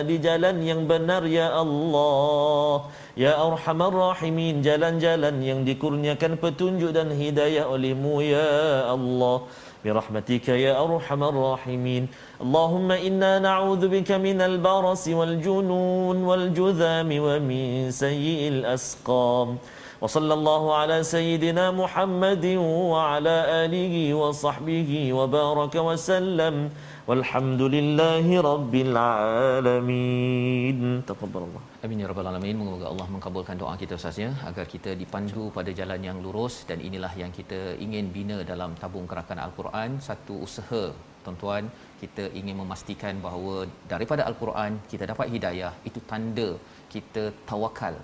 di 0.02 0.16
jalan 0.18 0.62
yang 0.64 0.84
benar 0.88 1.22
ya 1.28 1.52
Allah. 1.52 2.88
Ya 3.18 3.34
Arhamar 3.34 3.90
Rahimin, 3.90 4.62
jalan-jalan 4.62 5.42
yang 5.42 5.66
dikurniakan 5.66 6.38
petunjuk 6.38 6.94
dan 6.94 7.10
hidayah 7.10 7.66
olehmu 7.66 8.22
ya 8.22 8.88
Allah. 8.94 9.48
برحمتك 9.84 10.48
يا 10.48 10.74
أرحم 10.84 11.22
الراحمين 11.22 12.02
اللهم 12.42 12.88
إنا 12.92 13.38
نعوذ 13.38 13.82
بك 13.88 14.10
من 14.10 14.40
البرص 14.40 15.08
والجنون 15.08 16.16
والجذام 16.24 17.10
ومن 17.26 17.90
سيء 17.90 18.48
الأسقام 18.48 19.48
وصلى 20.00 20.34
الله 20.34 20.62
على 20.74 21.02
سيدنا 21.02 21.70
محمد 21.70 22.46
وعلى 22.94 23.36
آله 23.64 24.14
وصحبه 24.14 24.90
وبارك 25.12 25.74
وسلم 25.74 26.54
والحمد 27.09 27.61
لله 27.75 28.25
الله 28.85 29.79
Amin 31.83 31.97
ya 32.01 32.07
rabbal 32.11 32.27
alamin. 32.31 32.55
Moga 32.67 32.85
Allah 32.91 33.07
mengabulkan 33.13 33.55
doa 33.61 33.73
kita 33.81 33.93
Ustaz 33.99 34.19
ya 34.23 34.29
agar 34.49 34.65
kita 34.73 34.91
dipandu 35.01 35.43
pada 35.57 35.71
jalan 35.79 35.99
yang 36.07 36.17
lurus 36.25 36.55
dan 36.69 36.79
inilah 36.87 37.11
yang 37.21 37.31
kita 37.39 37.59
ingin 37.85 38.05
bina 38.15 38.37
dalam 38.51 38.71
tabung 38.81 39.05
gerakan 39.11 39.39
Al-Quran. 39.45 39.99
Satu 40.07 40.35
usaha 40.47 40.83
tuan-tuan 41.25 41.67
kita 42.03 42.23
ingin 42.39 42.55
memastikan 42.61 43.19
bahawa 43.25 43.55
daripada 43.93 44.23
Al-Quran 44.29 44.79
kita 44.93 45.03
dapat 45.11 45.27
hidayah. 45.35 45.73
Itu 45.89 45.99
tanda 46.11 46.49
kita 46.95 47.25
tawakal 47.51 47.97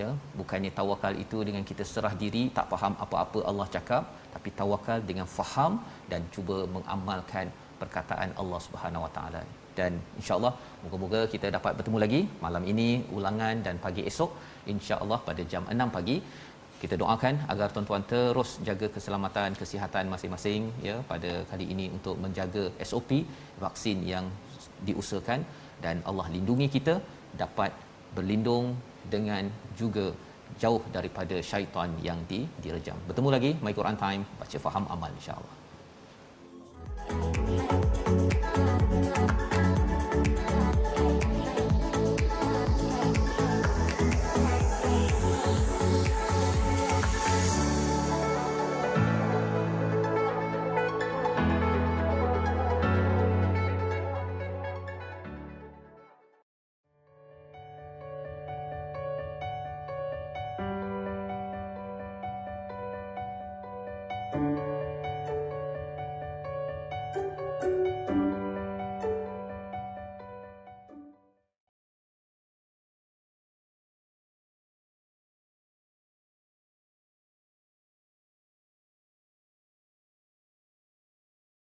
ya. 0.00 0.08
Bukannya 0.40 0.72
tawakal 0.80 1.12
itu 1.26 1.40
dengan 1.50 1.64
kita 1.72 1.84
serah 1.92 2.14
diri 2.24 2.44
tak 2.56 2.72
faham 2.72 2.96
apa-apa 3.04 3.40
Allah 3.52 3.68
cakap 3.76 4.04
tapi 4.34 4.48
tawakal 4.62 4.98
dengan 5.12 5.28
faham 5.36 5.74
dan 6.10 6.24
cuba 6.36 6.58
mengamalkan 6.78 7.48
perkataan 7.82 8.30
Allah 8.40 8.60
Subhanahu 8.66 9.04
Wa 9.06 9.12
Taala 9.16 9.42
dan 9.78 9.92
insyaallah 10.20 10.52
moga-moga 10.82 11.20
kita 11.34 11.48
dapat 11.56 11.72
bertemu 11.78 11.98
lagi 12.04 12.20
malam 12.44 12.64
ini 12.72 12.88
ulangan 13.16 13.56
dan 13.66 13.76
pagi 13.86 14.04
esok 14.10 14.30
insyaallah 14.74 15.18
pada 15.28 15.42
jam 15.52 15.64
6 15.76 15.96
pagi 15.96 16.16
kita 16.82 16.94
doakan 17.02 17.34
agar 17.52 17.68
tuan-tuan 17.74 18.04
terus 18.12 18.50
jaga 18.68 18.86
keselamatan 18.94 19.50
kesihatan 19.60 20.06
masing-masing 20.14 20.62
ya 20.88 20.96
pada 21.12 21.32
kali 21.50 21.66
ini 21.74 21.86
untuk 21.96 22.16
menjaga 22.24 22.64
SOP 22.90 23.10
vaksin 23.64 24.00
yang 24.12 24.26
diusahakan 24.88 25.40
dan 25.84 25.98
Allah 26.08 26.26
lindungi 26.34 26.68
kita 26.76 26.96
dapat 27.42 27.72
berlindung 28.16 28.66
dengan 29.14 29.44
juga 29.80 30.06
jauh 30.62 30.82
daripada 30.96 31.36
syaitan 31.50 31.90
yang 32.08 32.18
di 32.30 32.40
direjam. 32.64 32.98
Bertemu 33.08 33.30
lagi 33.36 33.50
My 33.64 33.72
Quran 33.78 33.96
Time 34.04 34.22
baca 34.40 34.58
faham 34.66 34.84
amal 34.94 35.10
insya-Allah. 35.18 35.54
Thank 37.08 37.72
you. 37.72 37.85